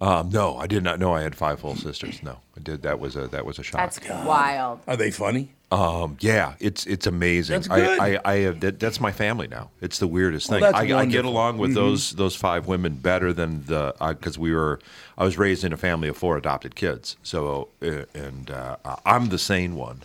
[0.00, 2.22] Um, no, I did not know I had five full sisters.
[2.22, 2.82] No, I did.
[2.82, 3.80] That was a that was a shock.
[3.80, 4.80] That's wild.
[4.86, 5.54] Are they funny?
[5.72, 7.54] Um, yeah, it's it's amazing.
[7.54, 7.98] That's good.
[7.98, 9.70] I, I, I have that, that's my family now.
[9.80, 10.60] It's the weirdest thing.
[10.60, 14.52] that's I, I get along with those those five women better than the because we
[14.52, 14.78] were.
[15.18, 17.16] I was raised in a family of four adopted kids.
[17.24, 20.02] So uh, and uh, I'm the sane one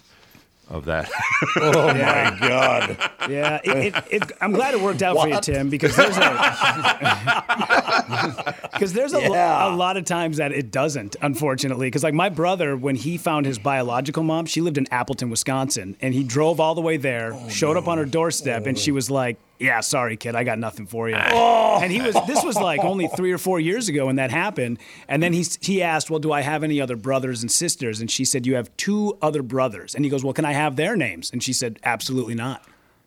[0.71, 1.09] of that.
[1.57, 2.97] Oh my God!
[3.29, 6.21] Yeah, it, it, it, I'm glad it worked out for you, Tim, because there's a
[8.73, 11.87] Because there's a, lo- a lot of times that it doesn't, unfortunately.
[11.87, 15.97] Because like my brother, when he found his biological mom, she lived in Appleton, Wisconsin,
[16.01, 18.91] and he drove all the way there, oh, showed up on her doorstep, and she
[18.91, 21.79] was like, "Yeah, sorry, kid, I got nothing for you." Ah.
[21.81, 24.79] And he was this was like only three or four years ago when that happened.
[25.07, 28.09] And then he he asked, "Well, do I have any other brothers and sisters?" And
[28.09, 30.95] she said, "You have two other brothers." And he goes, "Well, can I have their
[30.95, 32.63] names?" And she said, "Absolutely not."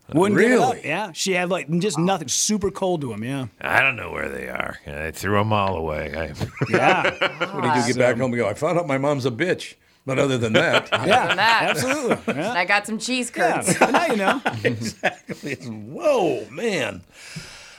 [0.08, 0.74] Uh, Wouldn't give it up.
[0.74, 0.86] Really?
[0.86, 3.24] Yeah, she had like just nothing, super cold to him.
[3.24, 3.46] Yeah.
[3.60, 4.78] I don't know where they are.
[4.86, 6.12] I threw them all away.
[6.14, 6.34] I,
[6.70, 7.10] Yeah.
[7.54, 7.92] What do you do?
[7.94, 9.74] Get back home and go, I found out my mom's a bitch.
[10.06, 11.28] But other than that, Yeah.
[11.28, 11.62] Than that.
[11.70, 12.34] Absolutely.
[12.36, 12.52] Yeah.
[12.52, 13.78] I got some cheese Yeah, curds.
[13.78, 14.42] but now you know.
[14.64, 15.52] exactly.
[15.52, 17.02] It's- Whoa, man.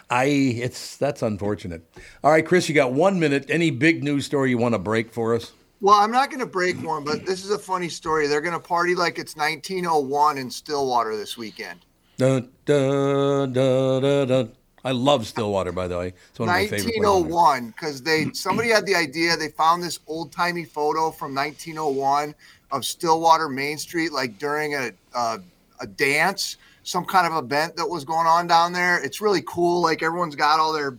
[0.10, 1.84] I it's that's unfortunate.
[2.24, 3.46] All right, Chris, you got one minute.
[3.50, 5.52] Any big news story you want to break for us?
[5.82, 8.28] Well, I'm not going to break one, but this is a funny story.
[8.28, 11.80] They're going to party like it's 1901 in Stillwater this weekend.
[12.18, 14.52] Dun, dun, dun, dun, dun.
[14.86, 16.14] I love Stillwater, by the way.
[16.30, 16.94] It's one of my favorite.
[17.02, 22.36] 1901 because they somebody had the idea they found this old timey photo from 1901
[22.72, 25.40] of Stillwater Main Street like during a, a
[25.82, 29.82] a dance some kind of event that was going on down there it's really cool
[29.82, 30.98] like everyone's got all their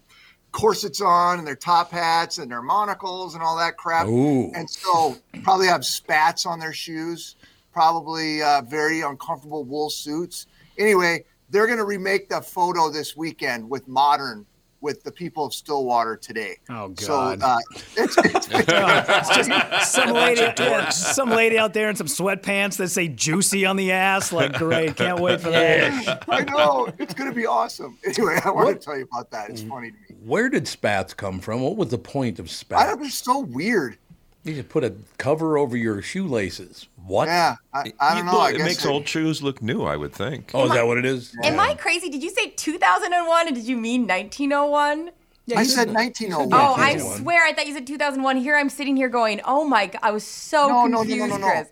[0.53, 4.51] corsets on and their top hats and their monocles and all that crap Ooh.
[4.55, 7.37] and so probably have spats on their shoes
[7.73, 13.69] probably uh, very uncomfortable wool suits anyway they're going to remake the photo this weekend
[13.69, 14.47] with modern
[14.81, 16.57] with the people of Stillwater today.
[16.69, 17.01] Oh, God.
[17.01, 17.59] So uh,
[17.97, 22.89] it's, it's It's just some lady, yeah, some lady out there in some sweatpants that
[22.89, 24.33] say "juicy" on the ass.
[24.33, 26.25] Like, great, can't wait for that.
[26.29, 27.99] I know it's going to be awesome.
[28.05, 29.51] Anyway, I wanted to tell you about that.
[29.51, 30.21] It's funny to me.
[30.25, 31.63] Where did spats come from?
[31.63, 32.85] What was the point of I spats?
[32.85, 33.99] don't, it's so weird.
[34.45, 36.87] You just put a cover over your shoelaces.
[37.07, 37.27] What?
[37.29, 38.33] Yeah, I, I don't know.
[38.33, 39.85] Well, I it guess makes old shoes look new.
[39.85, 40.51] I would think.
[40.55, 41.37] Oh, is that what it is?
[41.45, 42.09] Am I crazy?
[42.09, 45.11] Did you say 2001 and did you mean 1901?
[45.55, 46.53] I said 1901.
[46.53, 48.39] Oh, oh I oh swear I thought you said 2001.
[48.39, 51.27] Here I'm sitting here going, oh my god, I was so No, no, no, no,
[51.27, 51.49] no, no.
[51.49, 51.69] Chris.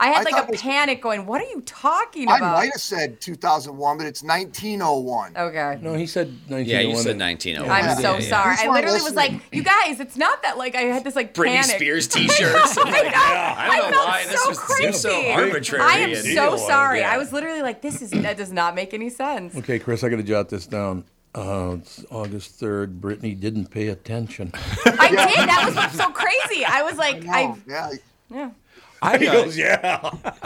[0.00, 2.54] I had I like a it was- panic going, what are you talking I about?
[2.54, 5.36] I might have said 2001, but it's 1901.
[5.36, 5.78] Okay.
[5.82, 6.66] No, he said 1901.
[6.66, 7.70] Yeah, you said 1901.
[7.70, 8.28] I'm Yeah, so yeah, yeah.
[8.28, 8.50] sorry.
[8.56, 11.16] Who's I not literally was like, you guys, it's not that like I had this
[11.16, 11.76] like Britney panic.
[11.76, 12.78] Spears t-shirts.
[12.78, 15.82] I'm like, I don't know felt why this so was seems so arbitrary.
[15.84, 17.00] I am and- so sorry.
[17.00, 17.12] Yeah.
[17.12, 19.56] I was literally like, this is that does not make any sense.
[19.56, 21.04] Okay, Chris, I got to jot this down.
[21.34, 23.00] Uh, it's August 3rd.
[23.00, 24.50] Brittany didn't pay attention.
[24.54, 25.48] I did.
[25.48, 26.64] That was what's so crazy.
[26.64, 27.90] I was like, Oh, I yeah,
[28.30, 28.50] yeah.
[29.02, 30.00] I, He goes, yeah.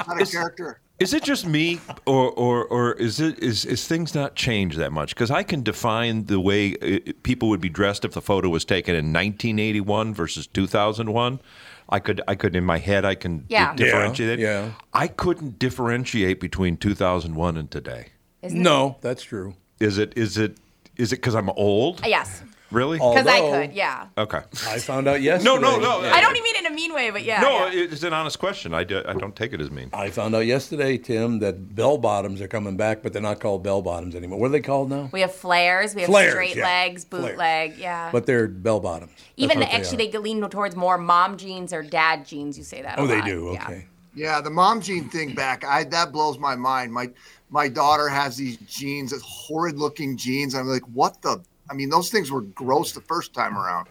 [0.06, 0.80] not a character.
[0.98, 4.92] Is it just me, or or, or is it is, is things not changed that
[4.92, 5.14] much?
[5.14, 8.64] Because I can define the way uh, people would be dressed if the photo was
[8.64, 11.40] taken in 1981 versus 2001.
[11.88, 13.74] I could I could in my head I can di- Yeah.
[13.74, 14.38] differentiate it.
[14.38, 14.72] Yeah, yeah.
[14.92, 18.08] I couldn't differentiate between 2001 and today.
[18.44, 19.54] No, that's true.
[19.80, 20.56] Is it is it
[20.96, 22.00] is it because I'm old?
[22.06, 22.44] Yes.
[22.72, 22.96] Really?
[22.98, 24.06] Because I Although- could, yeah.
[24.16, 24.40] Okay.
[24.66, 25.44] I found out yesterday.
[25.54, 26.00] No, no, no.
[26.00, 27.40] I don't even mean it in a mean way, but yeah.
[27.40, 27.84] No, yeah.
[27.84, 28.72] it's an honest question.
[28.74, 29.90] I, do, I don't take it as mean.
[29.92, 33.62] I found out yesterday, Tim, that bell bottoms are coming back, but they're not called
[33.62, 34.38] bell bottoms anymore.
[34.40, 35.10] What are they called now?
[35.12, 36.64] We have flares, we have Flares, straight yeah.
[36.64, 37.30] legs, Flares.
[37.30, 38.10] bootleg, yeah.
[38.10, 39.12] But they're bell bottoms.
[39.36, 40.12] Even what actually, are.
[40.12, 42.56] they lean towards more mom jeans or dad jeans.
[42.56, 42.98] You say that.
[42.98, 43.24] a Oh, they lot.
[43.26, 43.50] do.
[43.54, 43.64] Yeah.
[43.64, 43.86] Okay.
[44.14, 46.92] Yeah, the mom jean thing back, I that blows my mind.
[46.92, 47.08] My
[47.48, 50.54] my daughter has these jeans, these horrid looking jeans.
[50.54, 51.42] I'm like, what the?
[51.72, 53.86] I mean, those things were gross the first time around.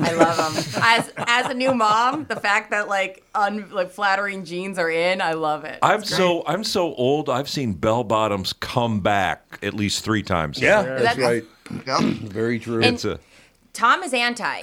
[0.00, 0.82] I love them.
[0.82, 5.20] As as a new mom, the fact that like un like flattering jeans are in,
[5.20, 5.78] I love it.
[5.82, 7.28] I'm so I'm so old.
[7.28, 10.58] I've seen bell bottoms come back at least three times.
[10.58, 11.44] Yeah, that's That's- right.
[11.86, 12.00] Yep.
[12.32, 12.76] Very true.
[12.82, 13.20] And- It's a
[13.74, 14.60] Tom is anti.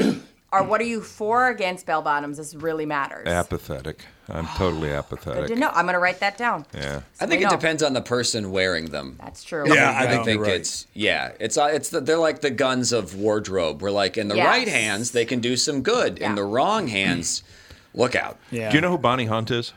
[0.52, 2.38] or what are you for or against bell bottoms?
[2.38, 3.28] This really matters.
[3.28, 4.04] apathetic.
[4.30, 5.24] I'm totally apathetic.
[5.26, 5.56] Good apathetic.
[5.56, 5.70] to know.
[5.74, 6.66] I'm gonna write that down.
[6.74, 7.02] Yeah.
[7.20, 7.50] I think it know.
[7.52, 9.18] depends on the person wearing them.
[9.22, 9.66] That's true.
[9.74, 10.52] Yeah, I I think think right.
[10.54, 13.82] it's yeah, it's uh, it's the, they're like the guns of wardrobe.
[13.82, 14.48] We're like in the Yes.
[14.48, 16.20] right hands they can do some good.
[16.20, 16.30] Yeah.
[16.30, 17.44] In the wrong hands,
[17.94, 18.38] look out.
[18.52, 18.70] Yeah.
[18.70, 19.74] Do you know who Bonnie Hunt is?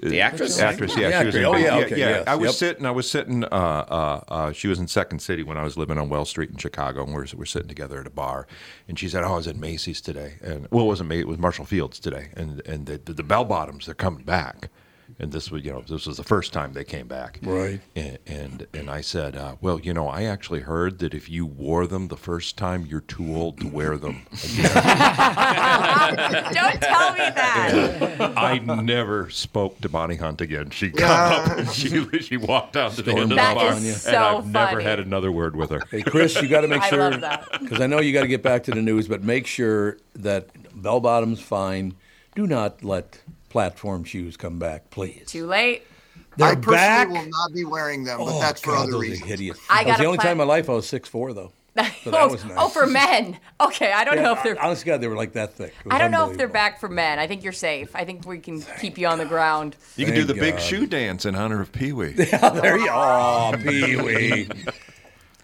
[0.00, 0.58] The actress.
[0.58, 1.44] Actress, yeah, The she was in.
[1.44, 2.08] Oh, yeah, yeah, okay, yeah.
[2.08, 2.54] yes, I was yep.
[2.54, 2.86] sitting.
[2.86, 3.44] I was sitting.
[3.44, 6.50] Uh, uh, uh, she was in Second City when I was living on Wells Street
[6.50, 8.46] in Chicago, and we're, we're sitting together at a bar.
[8.88, 11.28] And she said, "Oh, I was at Macy's today, and well, it wasn't Macy's, it
[11.28, 14.70] was Marshall Fields today, and and the, the, the bell bottoms they're coming back."
[15.18, 17.38] And this was, you know, this was the first time they came back.
[17.42, 17.80] Right.
[17.94, 21.46] And and, and I said, uh, well, you know, I actually heard that if you
[21.46, 24.72] wore them the first time, you're too old to wear them again.
[26.52, 28.32] Don't tell me that.
[28.36, 30.70] I never spoke to Bonnie Hunt again.
[30.70, 31.88] She come up and she,
[32.20, 34.80] she walked out to the end of the That bar, is and so I've never
[34.80, 35.82] had another word with her.
[35.90, 37.48] Hey, Chris, you got to make sure love that.
[37.60, 40.48] because I know you got to get back to the news, but make sure that
[40.80, 41.94] bell bottoms fine.
[42.34, 43.20] Do not let
[43.52, 45.24] platform shoes come back, please.
[45.26, 45.82] Too late.
[46.38, 47.08] They're I personally back.
[47.10, 49.22] will not be wearing them, but Oh, that's for God, other those reasons.
[49.22, 49.58] are hideous.
[49.68, 51.34] I that was got the only plat- time in my life I was six four
[51.34, 51.52] though.
[51.74, 52.54] that oh, was nice.
[52.58, 53.38] oh, for men.
[53.60, 54.62] Okay, I don't Yeah, know if they're.
[54.62, 55.74] Honest to God, they were like that thick.
[55.90, 57.18] I don't know if they're back for men.
[57.18, 57.90] I think you're safe.
[57.94, 59.76] I think we can keep you on the ground.
[59.96, 62.14] You can do Thank the big shoe dance in honor of Pee Wee.
[62.18, 63.54] Yeah, there you are.
[63.54, 64.48] Oh, Pee Wee.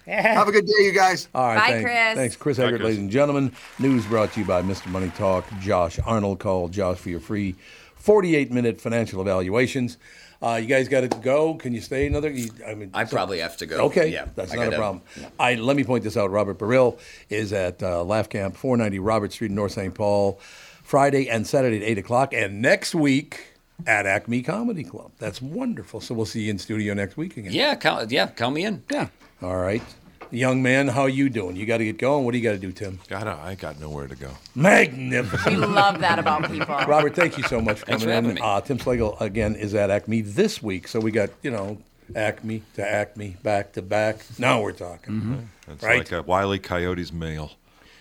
[0.06, 1.28] Have a good day, you guys.
[1.34, 1.84] All right, Bye, thanks.
[1.84, 2.14] Chris.
[2.16, 2.84] Thanks, Chris Bye, Egert, Chris.
[2.86, 3.52] ladies and gentlemen.
[3.78, 4.86] News brought to you by Mr.
[4.86, 6.38] Money Talk, Josh Arnold.
[6.40, 7.56] Call Josh for your free
[7.98, 9.98] 48 minute financial evaluations.
[10.40, 11.54] Uh, you guys got to go.
[11.54, 12.30] Can you stay another?
[12.30, 13.86] You, I mean, I so- probably have to go.
[13.86, 15.02] Okay, Yeah, that's I not a gotta- problem.
[15.40, 16.30] I let me point this out.
[16.30, 19.92] Robert Baril is at uh, Laugh Camp, 490 Robert Street in North St.
[19.92, 20.38] Paul,
[20.84, 23.54] Friday and Saturday at eight o'clock, and next week
[23.86, 25.10] at Acme Comedy Club.
[25.18, 26.00] That's wonderful.
[26.00, 27.52] So we'll see you in studio next week again.
[27.52, 28.82] Yeah, count, yeah, count me in.
[28.90, 29.08] Yeah.
[29.42, 29.82] All right.
[30.30, 31.56] Young man, how you doing?
[31.56, 32.24] You got to get going.
[32.24, 32.98] What do you got to do, Tim?
[33.10, 34.30] I, don't, I got nowhere to go.
[34.54, 35.56] Magnificent.
[35.56, 36.66] We love that about people.
[36.86, 38.24] Robert, thank you so much for Thanks coming for in.
[38.24, 38.40] having me.
[38.42, 40.86] Uh, Tim Slagle, again, is at Acme this week.
[40.88, 41.78] So we got, you know,
[42.14, 44.18] Acme to Acme, back to back.
[44.38, 45.48] Now we're talking.
[45.66, 45.98] It's Right.
[45.98, 47.52] like a Wiley Coyote's mail.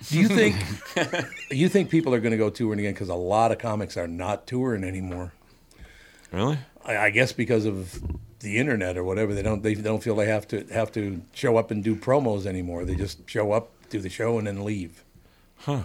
[0.10, 0.56] Do you think
[1.52, 2.94] you think people are going to go touring again?
[2.94, 5.34] Because a lot of comics are not touring anymore.
[6.32, 6.60] Really?
[6.86, 8.00] I, I guess because of
[8.40, 9.34] the internet or whatever.
[9.34, 12.46] They don't they don't feel they have to have to show up and do promos
[12.46, 12.86] anymore.
[12.86, 15.04] They just show up, do the show, and then leave.
[15.58, 15.84] Huh.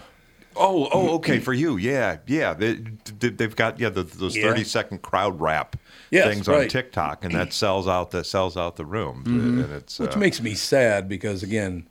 [0.55, 1.38] Oh, oh, okay.
[1.38, 2.53] For you, yeah, yeah.
[2.53, 2.74] They,
[3.18, 4.42] they, they've got yeah the, those Yeah.
[4.50, 5.76] thirty second crowd rap
[6.11, 6.70] Yes, things on right.
[6.70, 9.22] TikTok, and that sells out that sells out the room.
[9.26, 11.86] And it's Which uh, makes me sad because again,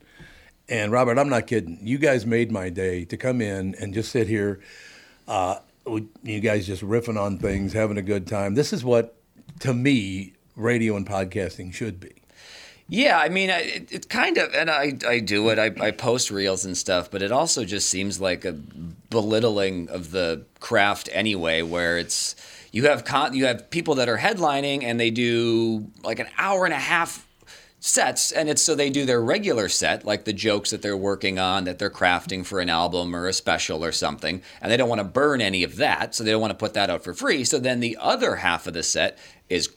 [0.69, 1.79] and Robert, I'm not kidding.
[1.81, 4.59] You guys made my day to come in and just sit here.
[5.27, 5.55] Uh,
[6.21, 8.53] you guys just riffing on things, having a good time.
[8.53, 9.15] This is what,
[9.61, 12.11] to me, radio and podcasting should be.
[12.87, 15.57] Yeah, I mean, I- it, it kind of, and I, I do it.
[15.57, 18.51] I, I post reels and stuff, but it also just seems like a
[19.09, 22.35] belittling of the craft anyway, where it's
[22.71, 26.65] you have con- you have people that are headlining and they do like an hour
[26.65, 27.27] and a half
[27.83, 31.39] sets and it's so they do their regular set like the jokes that they're working
[31.39, 34.87] on that they're crafting for an album or a special or something and they don't
[34.87, 37.11] want to burn any of that so they don't want to put that out for
[37.15, 39.17] free so then the other half of the set
[39.49, 39.67] is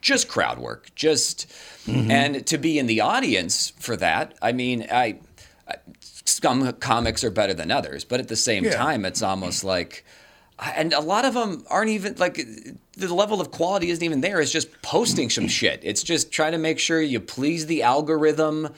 [0.00, 1.50] just crowd work just
[1.86, 5.18] and to be in the audience for that i mean i,
[5.68, 8.76] I some comics are better than others but at the same Yeah.
[8.76, 10.04] time it's almost like
[10.76, 12.36] and a lot of them aren't even like
[12.96, 14.40] the level of quality isn't even there.
[14.40, 15.80] It's just posting some shit.
[15.82, 18.68] It's just trying to make sure you please the algorithm.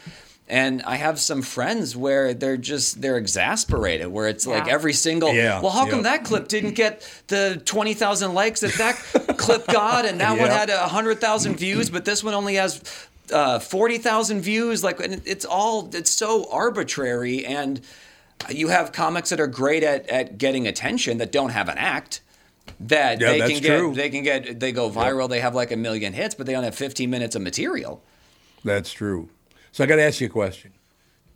[0.49, 4.07] And I have some friends where they're just they're exasperated.
[4.07, 6.17] Where it's like every single Yeah, well, how come yeah.
[6.17, 10.49] that clip didn't get the twenty thousand likes that that clip got, and that one
[10.51, 12.81] had a hundred thousand views, but this one only has
[13.33, 14.85] uh, forty thousand views.
[14.85, 17.81] Like and it's all it's so arbitrary and
[18.49, 22.21] you have comics that are great at, at getting attention that don't have an act
[22.79, 23.95] that Yeah, they can get true.
[23.95, 26.63] they can get they go viral they have like a million hits but they don't
[26.63, 28.05] have 15 minutes of material
[28.63, 29.31] That's true.
[29.77, 30.72] So I got to ask you a question.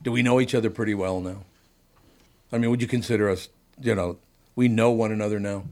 [0.02, 1.42] Do we know each other pretty well now?
[2.50, 4.16] I mean, would you consider us, you know,
[4.56, 5.64] we know one another now?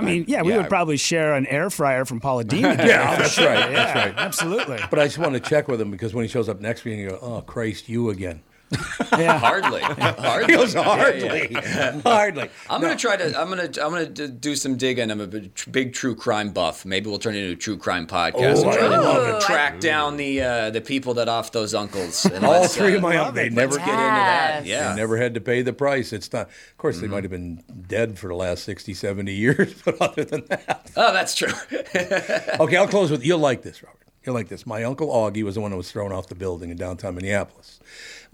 [0.00, 0.56] I mean, yeah, we Yeah.
[0.56, 2.62] would probably share an air fryer from Paula Deen.
[2.64, 2.74] Yeah,
[3.16, 3.70] that's right.
[3.70, 4.14] Yeah, That's right.
[4.16, 4.80] Absolutely.
[4.90, 6.98] But I just want to check with him because when he shows up next week,
[6.98, 8.42] you go, "Oh Christ, you again."
[9.18, 9.38] Yeah.
[9.38, 12.00] hardly hardly He goes, hardly, yeah.
[12.00, 12.48] hardly.
[12.68, 13.26] I'm gonna try to.
[13.40, 13.64] I'm gonna.
[13.64, 15.10] I'm gonna do some digging.
[15.10, 16.84] I'm a big, big true crime buff.
[16.84, 19.36] Maybe we'll turn it into a true crime podcast Oh, and I try love to
[19.36, 19.42] it.
[19.42, 22.24] track down the uh, the people that off those uncles.
[22.34, 24.66] And All let's, three uh, of my uncles, they never Let's get into that.
[24.66, 24.90] Yeah.
[24.90, 26.12] They never had to pay the price.
[26.12, 26.48] It's not.
[26.48, 30.24] Of course, they might have been dead for the last 60, 70 years, but other
[30.24, 30.90] than that.
[30.96, 31.52] Oh, that's true.
[31.94, 33.98] Okay, I'll close with you'll like this, Robert.
[34.24, 34.66] You'll like this.
[34.66, 37.78] My uncle Augie was the one that was thrown off the building in downtown Minneapolis.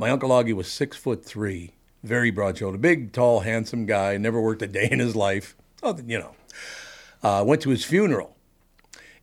[0.01, 1.73] My uncle Augie was six foot three,
[2.03, 4.17] very broad shouldered, big, tall, handsome guy.
[4.17, 5.55] Never worked a day in his life.
[5.83, 6.35] Oh, you know.
[7.23, 8.35] Uh, went to his funeral,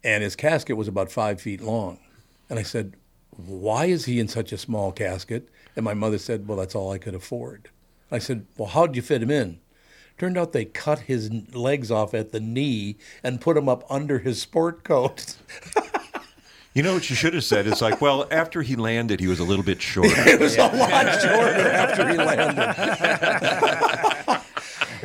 [0.03, 1.97] and his casket was about five feet long.
[2.47, 2.93] And I said,
[3.31, 6.91] "Why is he in such a small casket?" And my mother said, "Well, that's all
[6.91, 7.71] I could afford."
[8.11, 9.57] I said, "Well, how'd you fit him in?"
[10.19, 14.19] Turned out they cut his legs off at the knee and put him up under
[14.19, 15.37] his sport coat.
[16.77, 17.65] You know what you should have said?
[17.65, 20.13] It's like, well, after he landed, he was a little bit shorter.
[20.27, 24.03] It was a lot shorter after he landed.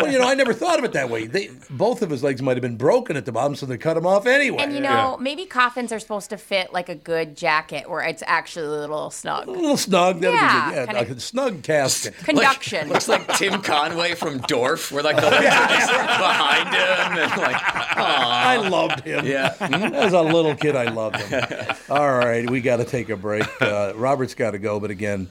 [0.03, 1.27] well, you know, I never thought of it that way.
[1.27, 3.97] They, both of his legs might have been broken at the bottom, so they cut
[3.97, 4.59] him off anyway.
[4.63, 8.23] And you know, maybe coffins are supposed to fit like a good jacket where it's
[8.27, 9.49] actually a little snug.
[9.49, 10.21] a little snug.
[10.21, 10.41] That'd Yeah,
[10.71, 10.77] be good.
[10.81, 12.15] Yeah, kinda- like a snug casket.
[12.25, 12.89] Conduction.
[12.89, 17.41] Looks like Tim Conway from Dorf, where like the legs are just behind him, and
[17.43, 19.27] like, I loved him.
[19.27, 19.55] yeah.
[19.61, 21.45] As a little kid, I loved him.
[21.91, 23.45] All right, we got to take a break.
[23.61, 25.29] Uh, Robert's got to go, but again,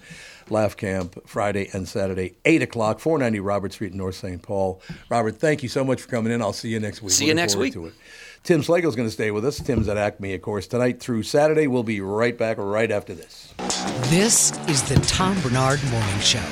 [0.51, 4.41] Laugh Camp Friday and Saturday, 8 o'clock, 490 Robert Street in North St.
[4.41, 4.81] Paul.
[5.09, 6.41] Robert, thank you so much for coming in.
[6.41, 7.11] I'll see you next week.
[7.11, 7.73] See you Looking next forward week.
[7.73, 7.93] To it.
[8.43, 9.59] Tim Slagle's going to stay with us.
[9.59, 11.67] Tim's at Acme, of course, tonight through Saturday.
[11.67, 13.53] We'll be right back right after this.
[14.09, 16.43] This is the Tom Barnard Morning Show.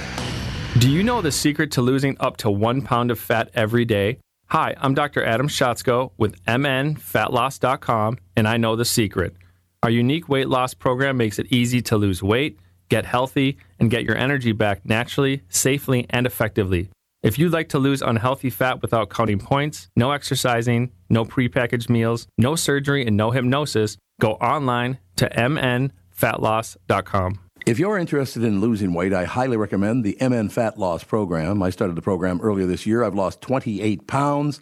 [0.77, 4.19] Do you know the secret to losing up to one pound of fat every day?
[4.47, 5.23] Hi, I'm Dr.
[5.23, 9.35] Adam Schatzko with mnfatloss.com, and I know the secret.
[9.83, 12.59] Our unique weight loss program makes it easy to lose weight,
[12.89, 16.89] get healthy, and get your energy back naturally, safely, and effectively.
[17.21, 22.27] If you'd like to lose unhealthy fat without counting points, no exercising, no prepackaged meals,
[22.37, 27.39] no surgery, and no hypnosis, go online to mnfatloss.com.
[27.65, 31.61] If you're interested in losing weight, I highly recommend the MN Fat Loss Program.
[31.61, 33.03] I started the program earlier this year.
[33.03, 34.61] I've lost 28 pounds.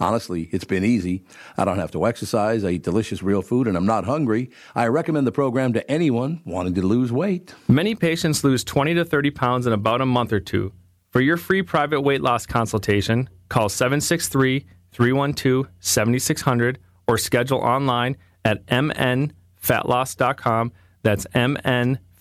[0.00, 1.24] Honestly, it's been easy.
[1.56, 2.64] I don't have to exercise.
[2.64, 4.50] I eat delicious real food and I'm not hungry.
[4.74, 7.54] I recommend the program to anyone wanting to lose weight.
[7.68, 10.72] Many patients lose 20 to 30 pounds in about a month or two.
[11.10, 18.64] For your free private weight loss consultation, call 763 312 7600 or schedule online at
[18.66, 20.72] mnfatloss.com.
[21.02, 21.26] That's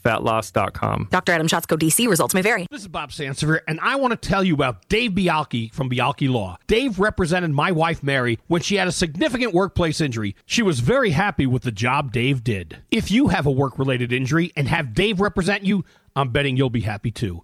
[0.07, 1.07] mnfatloss.com.
[1.11, 1.31] Dr.
[1.31, 2.07] Adam Schatzko, DC.
[2.07, 2.67] Results may vary.
[2.71, 6.29] This is Bob Sansevere, and I want to tell you about Dave Bialke from Bialke
[6.29, 6.57] Law.
[6.67, 10.35] Dave represented my wife, Mary, when she had a significant workplace injury.
[10.45, 12.77] She was very happy with the job Dave did.
[12.91, 15.83] If you have a work related injury and have Dave represent you,
[16.15, 17.43] I'm betting you'll be happy too.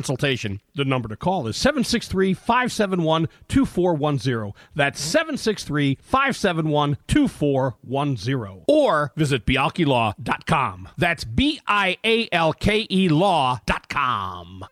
[0.01, 0.59] consultation.
[0.73, 4.53] The number to call is 763 571 2410.
[4.73, 8.63] That's 763 571 2410.
[8.67, 10.89] Or visit bialkelaw.com.
[10.97, 14.65] That's B I A L K E law.com.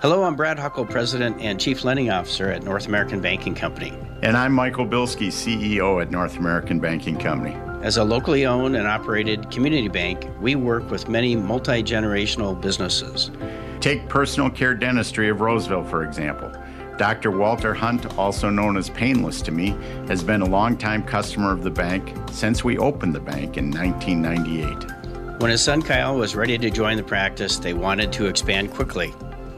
[0.00, 3.92] Hello, I'm Brad Huckle, President and Chief Lending Officer at North American Banking Company.
[4.22, 7.56] And I'm Michael Bilski, CEO at North American Banking Company.
[7.82, 13.32] As a locally owned and operated community bank, we work with many multi generational businesses.
[13.80, 16.52] Take personal care dentistry of Roseville, for example.
[16.96, 17.32] Dr.
[17.32, 19.70] Walter Hunt, also known as Painless to me,
[20.06, 25.40] has been a longtime customer of the bank since we opened the bank in 1998.
[25.40, 29.12] When his son Kyle was ready to join the practice, they wanted to expand quickly.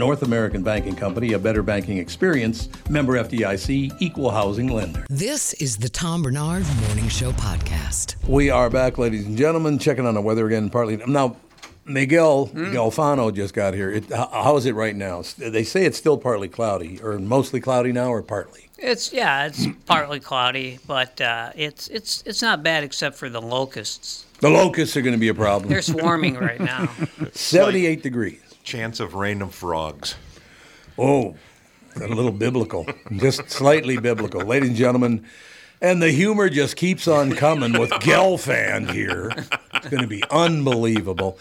[0.00, 5.04] North American Banking Company, a better banking experience, member FDIC, equal housing lender.
[5.10, 8.16] This is the Tom Barnard Morning Show podcast.
[8.26, 10.70] We are back, ladies and gentlemen, checking on the weather again.
[10.70, 11.36] Partly now,
[11.84, 13.90] Miguel Galfano just got here.
[13.90, 15.22] It, how, how is it right now?
[15.36, 18.70] They say it's still partly cloudy, or mostly cloudy now, or partly.
[18.78, 23.42] It's yeah, it's partly cloudy, but uh, it's it's it's not bad except for the
[23.42, 24.24] locusts.
[24.38, 25.68] The locusts are going to be a problem.
[25.68, 26.88] They're swarming right now.
[27.32, 28.49] 78 degrees.
[28.70, 30.14] Chance of random frogs.
[30.96, 31.34] Oh,
[31.96, 35.26] a little biblical, just slightly biblical, ladies and gentlemen.
[35.80, 39.32] And the humor just keeps on coming with Gelfand here.
[39.74, 41.36] It's going to be unbelievable.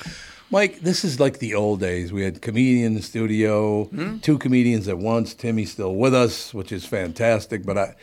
[0.49, 2.11] Mike, this is like the old days.
[2.11, 4.17] We had comedian in the studio, hmm?
[4.17, 5.35] two comedians at once.
[5.35, 7.63] Timmy's still with us, which is fantastic.
[7.63, 7.95] But I,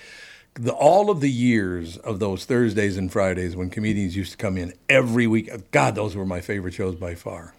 [0.54, 4.56] the, all of the years of those Thursdays and Fridays when comedians used to come
[4.56, 7.55] in every week, God, those were my favorite shows by far.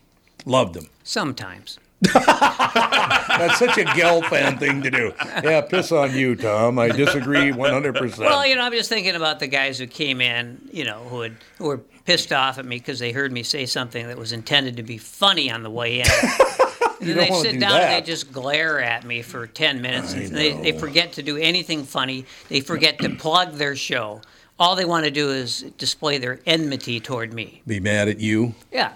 [0.47, 0.87] Loved them.
[1.03, 1.77] Sometimes.
[2.01, 5.13] That's such a Gelfand thing to do.
[5.43, 6.79] Yeah, piss on you, Tom.
[6.79, 8.19] I disagree 100%.
[8.19, 11.21] Well, you know, I'm just thinking about the guys who came in, you know, who
[11.21, 14.31] had who were pissed off at me because they heard me say something that was
[14.31, 16.07] intended to be funny on the way in.
[16.99, 17.91] And You then don't they sit do down that.
[17.93, 20.13] and they just glare at me for 10 minutes.
[20.15, 22.25] They, they forget to do anything funny.
[22.49, 24.21] They forget to plug their show.
[24.57, 27.61] All they want to do is display their enmity toward me.
[27.67, 28.55] Be mad at you.
[28.71, 28.93] Yeah.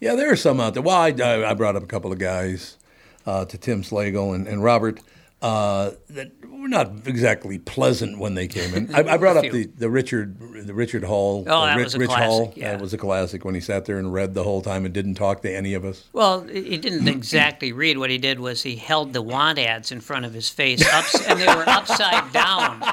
[0.00, 0.82] Yeah, there are some out there.
[0.82, 2.76] Well, I, I brought up a couple of guys
[3.24, 5.00] uh, to Tim Slagle and, and Robert.
[5.42, 8.94] uh, that were not exactly pleasant when they came in.
[8.94, 11.44] I, I brought up the, the Richard the Richard Hall.
[11.46, 12.52] Oh, uh, that Rich, was a Rich classic, Hall.
[12.56, 12.72] yeah.
[12.72, 15.14] That was a classic when he sat there and read the whole time and didn't
[15.14, 16.04] talk to any of us.
[16.12, 17.98] Well, he didn't exactly read.
[17.98, 21.26] What he did was he held the want ads in front of his face, ups,
[21.28, 22.78] and they were upside down.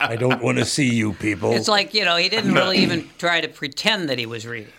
[0.00, 1.52] I don't want to see you people.
[1.52, 4.72] It's like you know he didn't really even try to pretend that he was reading.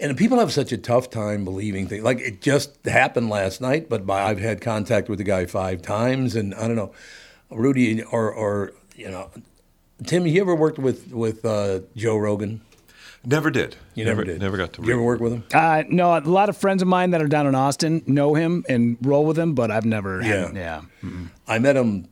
[0.00, 2.04] And people have such a tough time believing things.
[2.04, 5.82] Like it just happened last night, but by, I've had contact with the guy five
[5.82, 6.92] times, and I don't know,
[7.50, 9.30] Rudy or or you know,
[10.06, 10.26] Tim.
[10.26, 12.60] You ever worked with with uh, Joe Rogan?
[13.24, 13.76] Never did.
[13.94, 14.40] You never, did.
[14.40, 14.82] Never got to.
[14.82, 15.44] You ever work with him?
[15.52, 18.64] Uh, no, a lot of friends of mine that are down in Austin know him
[18.68, 20.22] and roll with him, but I've never.
[20.22, 20.46] Yeah.
[20.46, 20.82] Had, yeah.
[21.46, 22.08] I met him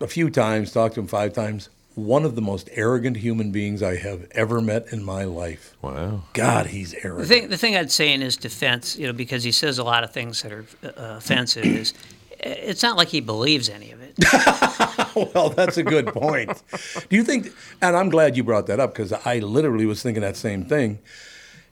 [0.00, 1.70] a few times, talked to him five times.
[1.98, 5.76] One of the most arrogant human beings I have ever met in my life.
[5.82, 6.22] Wow.
[6.32, 7.28] God, he's The arrogant.
[7.28, 10.04] thing, the thing I'd say in his defense, you know, because he says a lot
[10.04, 11.94] of things that are uh, offensive, is
[12.32, 12.34] uh,
[12.70, 14.14] it's not like he believes any of it.
[15.34, 16.62] well, that's a good point.
[17.10, 17.48] Do you think,
[17.82, 21.00] and I'm glad you brought that up because I literally was thinking that same thing.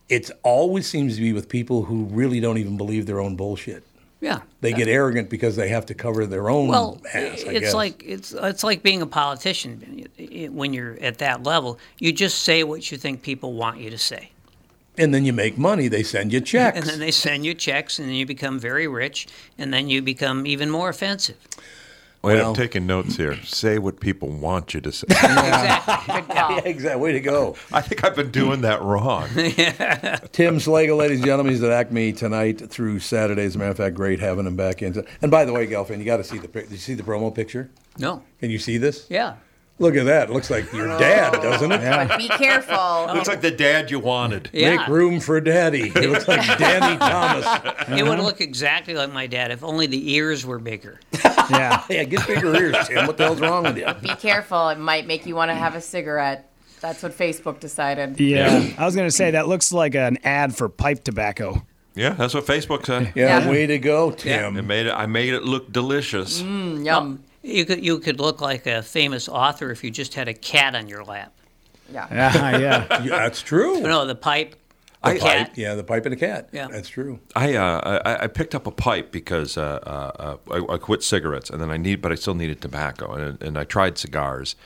[0.08, 3.84] It always seems to be with people who really don't even believe their own bullshit.
[4.26, 4.40] Yeah.
[4.60, 7.14] They get arrogant because they have to cover their own Well, ass.
[7.14, 7.74] I it's guess.
[7.74, 10.06] like it's it's like being a politician.
[10.50, 13.98] When you're at that level, you just say what you think people want you to
[13.98, 14.30] say.
[14.98, 15.86] and then you make money.
[15.88, 16.76] They send you checks.
[16.78, 20.02] And then they send you checks, and then you become very rich, and then you
[20.02, 21.36] become even more offensive.
[22.26, 23.40] Wait, Well- I'm taking notes here.
[23.44, 25.06] Say what people want you to say.
[25.16, 26.34] Exactly.
[26.34, 27.02] Yeah, exactly.
[27.02, 27.56] Way to go.
[27.72, 29.28] I think I've been doing that wrong.
[30.32, 33.44] Tim Slagle, ladies and gentlemen, he's at Acme tonight through Saturday.
[33.44, 35.04] As a matter of fact, great having him back in.
[35.22, 37.34] And by the way, Gelfand, you got to see the did you see the promo
[37.34, 37.70] picture?
[37.98, 38.22] No.
[38.40, 39.06] Can you see this?
[39.08, 39.36] Yeah.
[39.78, 40.30] Look at that.
[40.30, 41.80] It looks like your dad, doesn't it?
[42.08, 43.06] But be careful.
[43.14, 44.48] Looks like the dad you wanted.
[44.52, 44.76] Yeah.
[44.76, 45.92] Make room for daddy.
[45.94, 47.46] It looks like Danny Thomas.
[47.88, 50.98] It would look exactly like my dad if only the ears were bigger.
[51.48, 51.84] Yeah.
[51.88, 53.06] Yeah, get bigger ears, Tim.
[53.06, 53.86] What the hell's wrong with you?
[54.02, 54.68] Be careful.
[54.70, 56.50] It might make you want to have a cigarette.
[56.80, 58.18] That's what Facebook decided.
[58.18, 58.68] Yeah.
[58.76, 61.64] I was going to say that looks like an ad for pipe tobacco.
[61.94, 63.12] Yeah, that's what Facebook said.
[63.14, 63.48] Yeah, Yeah.
[63.48, 64.66] way to go, It Tim.
[64.66, 64.90] made it.
[64.92, 66.42] I made it look delicious.
[66.42, 67.22] Mm, yum.
[67.46, 70.74] You could you could look like a famous author if you just had a cat
[70.74, 71.32] on your lap.
[71.92, 72.06] Yeah.
[72.10, 72.58] Yeah.
[72.58, 73.02] yeah.
[73.02, 73.80] Yeah, that's true.
[73.86, 74.56] No, the pipe.
[75.04, 75.38] The The pipe.
[75.46, 75.52] cat.
[75.56, 76.48] Yeah, the pipe and the cat.
[76.52, 76.66] Yeah.
[76.68, 77.20] That's true.
[77.36, 81.04] I, uh, I I picked up a pipe because uh, uh, uh, I, I quit
[81.04, 84.56] cigarettes and then I need, but I still needed tobacco and, and I tried cigars,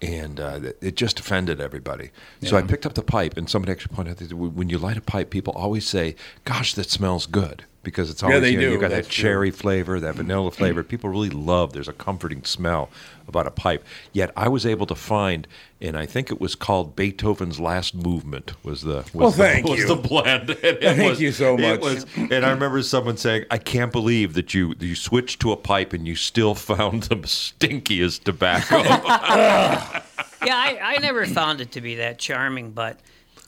[0.00, 2.10] and uh, it just offended everybody.
[2.42, 4.96] So I picked up the pipe and somebody actually pointed out that when you light
[4.96, 6.14] a pipe, people always say,
[6.44, 8.72] "Gosh, that smells good." Because it's Yeah, always they you, know, do.
[8.72, 9.22] you got That's that true.
[9.22, 10.82] cherry flavor, that vanilla flavor.
[10.82, 11.72] People really love.
[11.72, 12.90] There's a comforting smell
[13.26, 13.82] about a pipe.
[14.12, 15.46] Yet I was able to find,
[15.80, 18.52] and I think it was called Beethoven's Last Movement.
[18.62, 19.86] Was the was Well, the, thank was you.
[19.88, 20.50] the blend?
[20.50, 21.80] And it Thank was- you so it much.
[21.80, 25.56] was- and I remember someone saying, "I can't believe that you you switched to a
[25.56, 28.82] pipe and you still found the stinkiest tobacco."
[30.46, 33.00] Yeah, I, I never found it to be that charming, but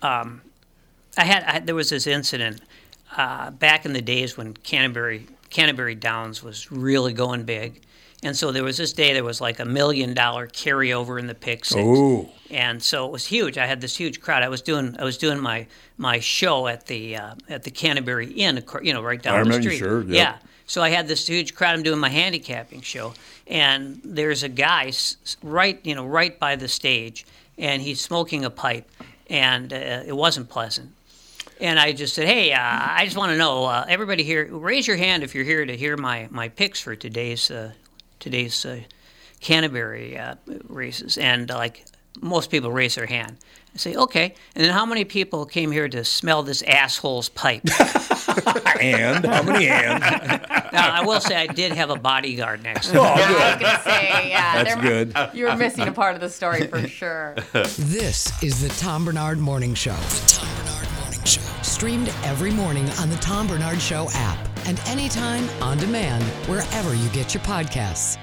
[0.02, 0.42] um,
[1.16, 2.62] I had I, there was this incident
[3.16, 7.82] uh, back in the days when Canterbury Canterbury Downs was really going big,
[8.22, 11.34] and so there was this day there was like a million dollar carryover in the
[11.34, 12.28] pick six, Ooh.
[12.50, 13.58] and so it was huge.
[13.58, 14.42] I had this huge crowd.
[14.42, 15.66] I was doing I was doing my
[15.98, 19.62] my show at the uh, at the Canterbury Inn, you know, right down I the
[19.62, 19.78] street.
[19.78, 20.10] sure, yep.
[20.10, 20.36] Yeah.
[20.66, 21.74] So I had this huge crowd.
[21.74, 23.12] I'm doing my handicapping show,
[23.48, 24.92] and there's a guy
[25.42, 27.26] right, you know, right by the stage,
[27.58, 28.88] and he's smoking a pipe,
[29.28, 30.92] and uh, it wasn't pleasant.
[31.60, 34.86] And I just said, "Hey, uh, I just want to know, uh, everybody here, raise
[34.86, 37.72] your hand if you're here to hear my my picks for today's uh,
[38.18, 38.80] today's uh,
[39.40, 40.36] Canterbury uh,
[40.68, 41.84] races." And uh, like
[42.20, 43.36] most people raise their hand.
[43.74, 47.62] I say, "Okay." And then how many people came here to smell this asshole's pipe?
[48.80, 50.00] And how many hands?
[50.72, 53.00] now, I will say I did have a bodyguard next to me.
[53.00, 53.60] Oh, I was good.
[53.60, 54.62] gonna say, yeah.
[54.64, 55.14] That's there- good.
[55.34, 57.34] You were missing a part of the story for sure.
[57.52, 59.96] This is the Tom Barnard Morning Show.
[61.24, 61.40] Show.
[61.62, 67.08] Streamed every morning on the Tom Barnard Show app and anytime on demand wherever you
[67.10, 68.18] get your podcasts.